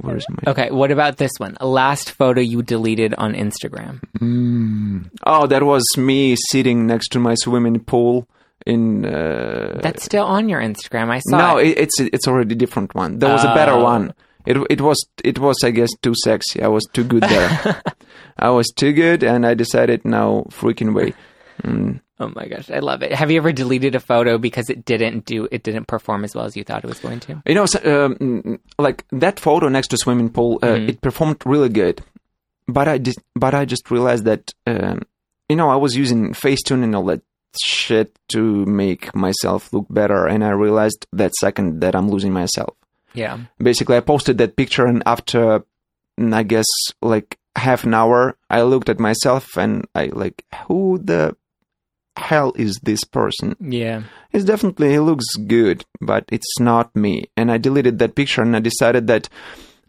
Where's 0.00 0.24
my? 0.28 0.50
Okay, 0.52 0.70
what 0.70 0.90
about 0.90 1.16
this 1.16 1.32
one? 1.38 1.56
Last 1.60 2.12
photo 2.12 2.40
you 2.40 2.62
deleted 2.62 3.14
on 3.18 3.34
Instagram. 3.34 4.00
Oh, 5.26 5.46
that 5.46 5.62
was 5.62 5.84
me 5.96 6.36
sitting 6.50 6.86
next 6.86 7.08
to 7.10 7.18
my 7.18 7.34
swimming 7.34 7.80
pool 7.80 8.28
in. 8.66 9.04
Uh, 9.04 9.78
That's 9.82 10.04
still 10.04 10.24
on 10.24 10.48
your 10.48 10.60
Instagram. 10.60 11.10
I 11.10 11.18
saw. 11.20 11.38
no, 11.38 11.58
it. 11.58 11.68
it, 11.68 11.78
it's 11.78 12.00
it's 12.00 12.28
already 12.28 12.54
different 12.54 12.94
one. 12.94 13.18
There 13.18 13.32
was 13.32 13.44
a 13.44 13.54
better 13.54 13.72
Oh. 13.72 13.82
one. 13.82 14.14
It 14.46 14.56
it 14.70 14.80
was 14.80 15.04
it 15.24 15.38
was 15.38 15.56
I 15.64 15.70
guess 15.70 15.90
too 16.00 16.14
sexy. 16.24 16.62
I 16.62 16.68
was 16.68 16.84
too 16.92 17.04
good 17.04 17.22
there. 17.24 17.82
I 18.38 18.50
was 18.50 18.68
too 18.74 18.92
good, 18.92 19.22
and 19.22 19.44
I 19.44 19.54
decided 19.54 20.04
now 20.04 20.46
freaking 20.50 20.94
way. 20.94 21.14
Mm. 21.64 22.00
Oh 22.20 22.32
my 22.34 22.46
gosh, 22.48 22.68
I 22.70 22.80
love 22.80 23.02
it. 23.02 23.12
Have 23.12 23.30
you 23.30 23.36
ever 23.38 23.52
deleted 23.52 23.94
a 23.94 24.00
photo 24.00 24.38
because 24.38 24.68
it 24.70 24.84
didn't 24.84 25.24
do 25.24 25.46
it 25.52 25.62
didn't 25.62 25.86
perform 25.86 26.24
as 26.24 26.34
well 26.34 26.44
as 26.46 26.56
you 26.56 26.64
thought 26.64 26.82
it 26.84 26.88
was 26.88 26.98
going 26.98 27.20
to? 27.20 27.42
You 27.46 27.54
know, 27.54 27.66
so, 27.66 27.78
um, 28.06 28.16
mm, 28.16 28.58
like 28.78 29.04
that 29.12 29.38
photo 29.38 29.68
next 29.68 29.88
to 29.88 29.96
swimming 29.98 30.28
pool, 30.30 30.58
uh, 30.62 30.66
Mhm. 30.66 30.88
it 30.88 31.00
performed 31.00 31.40
really 31.46 31.68
good, 31.68 32.00
but 32.66 32.88
I 32.88 32.98
just 32.98 33.20
but 33.36 33.54
I 33.54 33.64
just 33.64 33.90
realized 33.90 34.24
that 34.24 34.52
um, 34.66 35.02
you 35.48 35.56
know 35.56 35.68
I 35.70 35.76
was 35.76 35.96
using 35.96 36.32
Facetune 36.34 36.82
and 36.82 36.94
all 36.96 37.04
that 37.06 37.22
shit 37.64 38.18
to 38.28 38.64
make 38.66 39.14
myself 39.14 39.72
look 39.72 39.86
better, 39.88 40.26
and 40.26 40.44
I 40.44 40.50
realized 40.50 41.06
that 41.12 41.32
second 41.36 41.80
that 41.82 41.94
I'm 41.94 42.08
losing 42.10 42.32
myself. 42.32 42.74
Yeah. 43.14 43.38
basically 43.58 43.96
i 43.96 44.00
posted 44.00 44.36
that 44.38 44.54
picture 44.54 44.84
and 44.86 45.02
after 45.06 45.64
mm, 46.20 46.34
i 46.34 46.42
guess 46.44 46.66
like 47.00 47.38
half 47.56 47.82
an 47.84 47.94
hour 47.94 48.36
i 48.50 48.60
looked 48.62 48.88
at 48.90 49.00
myself 49.00 49.56
and 49.56 49.86
i 49.94 50.04
like 50.12 50.44
who 50.68 50.98
the 51.02 51.34
hell 52.18 52.52
is 52.56 52.78
this 52.82 53.04
person? 53.04 53.56
Yeah. 53.60 54.02
it's 54.32 54.44
definitely 54.44 54.90
he 54.90 54.98
looks 54.98 55.26
good 55.46 55.84
but 56.00 56.24
it's 56.30 56.58
not 56.60 56.94
me. 56.94 57.14
And 57.36 57.50
i 57.50 57.58
deleted 57.58 57.98
that 57.98 58.14
picture 58.14 58.42
and 58.42 58.54
i 58.56 58.60
decided 58.60 59.06
that 59.06 59.28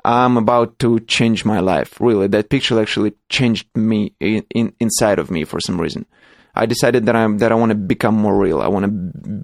i'm 0.06 0.38
about 0.38 0.80
to 0.80 1.00
change 1.02 1.44
my 1.46 1.60
life. 1.60 2.00
Really 2.00 2.28
that 2.28 2.50
picture 2.50 2.80
actually 2.82 3.14
changed 3.30 3.68
me 3.76 4.14
in, 4.20 4.46
in 4.56 4.74
inside 4.80 5.20
of 5.20 5.30
me 5.32 5.44
for 5.44 5.60
some 5.60 5.80
reason. 5.82 6.06
I 6.56 6.66
decided 6.66 7.06
that 7.06 7.16
i'm 7.16 7.38
that 7.40 7.52
i 7.52 7.56
want 7.56 7.72
to 7.72 7.76
become 7.94 8.16
more 8.16 8.38
real. 8.38 8.62
I 8.62 8.68
want 8.68 8.86
to 8.86 8.92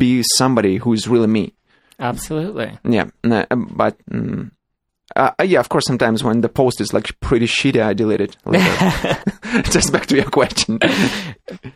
be 0.04 0.24
somebody 0.36 0.78
who's 0.78 1.08
really 1.08 1.28
me. 1.28 1.54
Absolutely. 2.00 2.78
yeah, 2.84 3.06
but 3.24 3.95
mm, 4.12 4.52
uh, 5.15 5.32
yeah, 5.43 5.60
of 5.60 5.69
course. 5.69 5.86
Sometimes 5.86 6.23
when 6.23 6.41
the 6.41 6.49
post 6.49 6.82
is 6.82 6.93
like 6.93 7.19
pretty 7.19 7.47
shitty, 7.47 7.82
I 7.82 7.93
delete 7.93 8.21
it. 8.21 8.38
Just 9.71 9.93
back 9.93 10.06
to 10.08 10.15
your 10.15 10.30
question. 10.30 10.80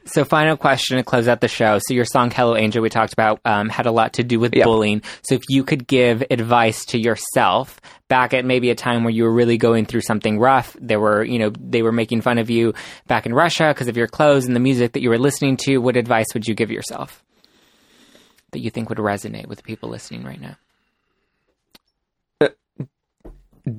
So, 0.06 0.25
final 0.25 0.58
question 0.58 0.97
to 0.97 1.04
close 1.04 1.28
out 1.28 1.39
the 1.39 1.47
show. 1.47 1.80
So, 1.88 1.93
your 1.93 2.06
song 2.06 2.32
"Hello 2.32 2.56
Angel" 2.58 2.82
we 2.82 2.89
talked 2.89 3.13
about 3.13 3.39
um, 3.45 3.69
had 3.69 3.86
a 3.86 3.91
lot 3.91 4.13
to 4.13 4.23
do 4.23 4.39
with 4.39 4.54
Yeah. 4.56 4.65
bullying. 4.65 5.02
So, 5.23 5.36
if 5.36 5.41
you 5.49 5.63
could 5.63 5.88
give 5.88 6.23
advice 6.30 6.84
to 6.86 6.97
yourself 6.99 7.80
back 8.10 8.34
at 8.34 8.43
maybe 8.43 8.69
a 8.71 8.75
time 8.75 9.04
where 9.04 9.13
you 9.13 9.23
were 9.23 9.32
really 9.34 9.58
going 9.58 9.86
through 9.86 10.02
something 10.02 10.39
rough, 10.39 10.75
there 10.82 10.99
were 10.99 11.23
you 11.23 11.39
know 11.39 11.52
they 11.60 11.82
were 11.82 11.91
making 11.93 12.21
fun 12.21 12.38
of 12.39 12.49
you 12.49 12.73
back 13.08 13.25
in 13.25 13.34
Russia 13.34 13.69
because 13.69 13.88
of 13.88 13.95
your 13.95 14.08
clothes 14.08 14.45
and 14.45 14.56
the 14.56 14.60
music 14.60 14.93
that 14.93 15.02
you 15.02 15.10
were 15.10 15.19
listening 15.19 15.56
to. 15.58 15.78
What 15.78 15.95
advice 15.95 16.28
would 16.34 16.47
you 16.47 16.56
give 16.56 16.71
yourself 16.71 17.23
that 18.52 18.60
you 18.60 18.69
think 18.71 18.89
would 18.89 18.97
resonate 18.97 19.45
with 19.47 19.60
the 19.60 19.63
people 19.63 19.89
listening 19.89 20.23
right 20.23 20.41
now? 20.41 20.58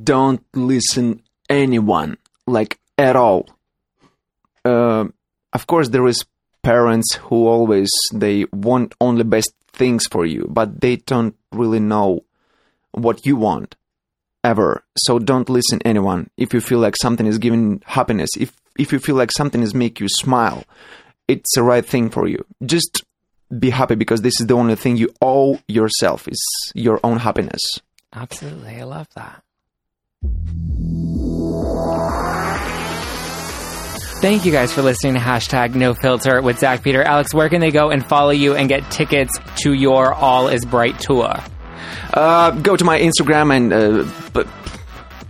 Don't 0.02 0.44
listen 0.54 1.22
anyone 1.48 2.18
like 2.46 2.78
at 2.98 3.16
all. 3.16 3.48
Uh, 4.64 5.06
of 5.52 5.66
course, 5.66 5.88
there 5.88 6.06
is 6.06 6.24
parents 6.62 7.14
who 7.14 7.46
always 7.46 7.90
they 8.12 8.44
want 8.52 8.94
only 9.00 9.24
best 9.24 9.52
things 9.72 10.06
for 10.06 10.26
you, 10.26 10.46
but 10.50 10.80
they 10.80 10.96
don't 10.96 11.34
really 11.52 11.80
know 11.80 12.24
what 12.92 13.24
you 13.24 13.36
want 13.36 13.76
ever. 14.44 14.84
So 14.98 15.18
don't 15.18 15.48
listen 15.48 15.80
anyone. 15.84 16.30
If 16.36 16.52
you 16.54 16.60
feel 16.60 16.78
like 16.78 16.94
something 17.00 17.26
is 17.26 17.38
giving 17.38 17.82
happiness, 17.86 18.30
if 18.38 18.52
if 18.78 18.92
you 18.92 18.98
feel 18.98 19.16
like 19.16 19.32
something 19.32 19.62
is 19.62 19.74
make 19.74 20.00
you 20.00 20.08
smile, 20.08 20.64
it's 21.28 21.54
the 21.54 21.62
right 21.62 21.84
thing 21.84 22.10
for 22.10 22.28
you. 22.28 22.44
Just 22.64 23.04
be 23.58 23.70
happy 23.70 23.94
because 23.96 24.22
this 24.22 24.40
is 24.40 24.46
the 24.46 24.54
only 24.54 24.76
thing 24.76 24.96
you 24.96 25.12
owe 25.20 25.58
yourself 25.66 26.28
is 26.28 26.40
your 26.74 27.00
own 27.02 27.18
happiness. 27.18 27.60
Absolutely, 28.12 28.80
I 28.80 28.84
love 28.84 29.08
that. 29.14 29.42
Thank 34.20 34.44
you 34.44 34.52
guys 34.52 34.70
for 34.70 34.82
listening 34.82 35.14
to 35.14 35.20
hashtag 35.20 35.74
no 35.74 35.94
filter 35.94 36.42
with 36.42 36.58
Zack 36.58 36.82
Peter. 36.82 37.02
Alex, 37.02 37.32
where 37.32 37.48
can 37.48 37.62
they 37.62 37.70
go 37.70 37.88
and 37.88 38.04
follow 38.04 38.32
you 38.32 38.54
and 38.54 38.68
get 38.68 38.90
tickets 38.90 39.32
to 39.62 39.72
your 39.72 40.12
All 40.12 40.48
is 40.48 40.62
Bright 40.66 41.00
tour? 41.00 41.34
Uh, 42.12 42.50
go 42.50 42.76
to 42.76 42.84
my 42.84 43.00
Instagram 43.00 43.56
and 43.56 43.72
uh, 43.72 44.44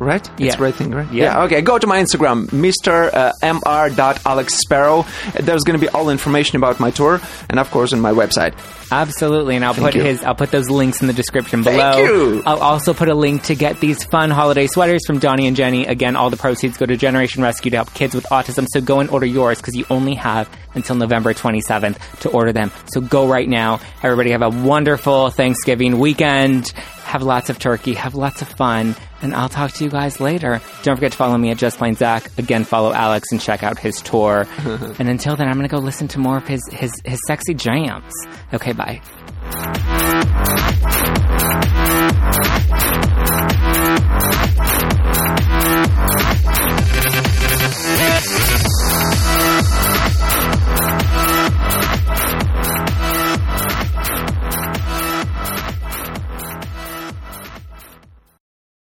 right? 0.01 0.29
Yeah. 0.39 0.47
It's 0.49 0.59
right 0.59 0.75
thing, 0.75 0.91
right? 0.91 1.11
Yeah. 1.13 1.45
Okay. 1.45 1.61
Go 1.61 1.79
to 1.79 1.87
my 1.87 2.03
Instagram, 2.03 2.47
Mr. 2.47 3.13
Uh, 3.13 3.33
Mr. 3.43 4.27
Alex 4.27 4.55
Sparrow. 4.55 5.07
There's 5.39 5.63
going 5.65 5.79
to 5.79 5.85
be 5.85 5.89
all 5.91 6.11
information 6.11 6.57
about 6.57 6.81
my 6.81 6.91
tour, 6.91 7.21
and 7.49 7.61
of 7.61 7.71
course 7.71 7.93
on 7.93 8.01
my 8.01 8.13
website. 8.13 8.55
Absolutely, 8.93 9.55
and 9.55 9.65
I'll 9.65 9.75
put 9.75 9.95
you. 9.95 10.03
his 10.03 10.25
I'll 10.25 10.35
put 10.35 10.51
those 10.51 10.69
links 10.69 11.01
in 11.01 11.07
the 11.07 11.13
description 11.13 11.63
below. 11.63 11.93
Thank 11.93 12.09
you. 12.09 12.43
I'll 12.45 12.59
also 12.59 12.93
put 12.93 13.09
a 13.09 13.15
link 13.15 13.45
to 13.45 13.55
get 13.55 13.79
these 13.81 14.03
fun 14.05 14.31
holiday 14.31 14.67
sweaters 14.67 15.03
from 15.07 15.19
Donnie 15.21 15.47
and 15.47 15.57
Jenny. 15.57 15.87
Again, 15.87 16.17
all 16.17 16.31
the 16.31 16.37
proceeds 16.37 16.77
go 16.77 16.87
to 16.87 16.97
Generation 16.97 17.43
Rescue 17.43 17.71
to 17.71 17.77
help 17.77 17.95
kids 17.95 18.15
with 18.15 18.25
autism. 18.31 18.67
So 18.73 18.81
go 18.81 19.01
and 19.01 19.09
order 19.11 19.27
yours 19.27 19.59
because 19.59 19.77
you 19.77 19.85
only 19.91 20.15
have 20.15 20.51
until 20.75 20.97
November 20.97 21.35
27th 21.35 22.21
to 22.21 22.31
order 22.31 22.53
them. 22.53 22.73
So 22.87 23.01
go 23.01 23.29
right 23.29 23.49
now. 23.49 23.81
Everybody 24.03 24.31
have 24.33 24.43
a 24.43 24.51
wonderful 24.51 25.31
Thanksgiving 25.31 25.99
weekend. 25.99 26.73
Have 27.11 27.25
lots 27.25 27.51
of 27.51 27.59
turkey. 27.59 27.95
Have 27.95 28.15
lots 28.15 28.41
of 28.41 28.47
fun. 28.47 28.95
And 29.21 29.35
I'll 29.35 29.49
talk 29.49 29.73
to 29.73 29.85
you 29.85 29.91
guys 29.91 30.21
later. 30.21 30.61
Don't 30.85 30.95
forget 30.95 31.11
to 31.11 31.19
follow 31.19 31.37
me 31.37 31.51
at 31.51 31.57
Just 31.57 31.77
Plain 31.77 31.97
Zack. 31.97 32.31
Again, 32.39 32.63
follow 32.63 32.93
Alex 32.93 33.33
and 33.33 33.41
check 33.41 33.65
out 33.65 33.81
his 33.81 34.01
tour. 34.01 34.47
and 34.65 35.09
until 35.09 35.35
then, 35.35 35.49
I'm 35.49 35.55
going 35.55 35.69
to 35.69 35.75
go 35.75 35.81
listen 35.81 36.07
to 36.07 36.21
more 36.21 36.37
of 36.37 36.47
his, 36.47 36.61
his, 36.71 36.93
his 37.05 37.19
sexy 37.27 37.55
jams. 37.55 38.13
Okay, 38.55 38.71
bye. 38.71 39.01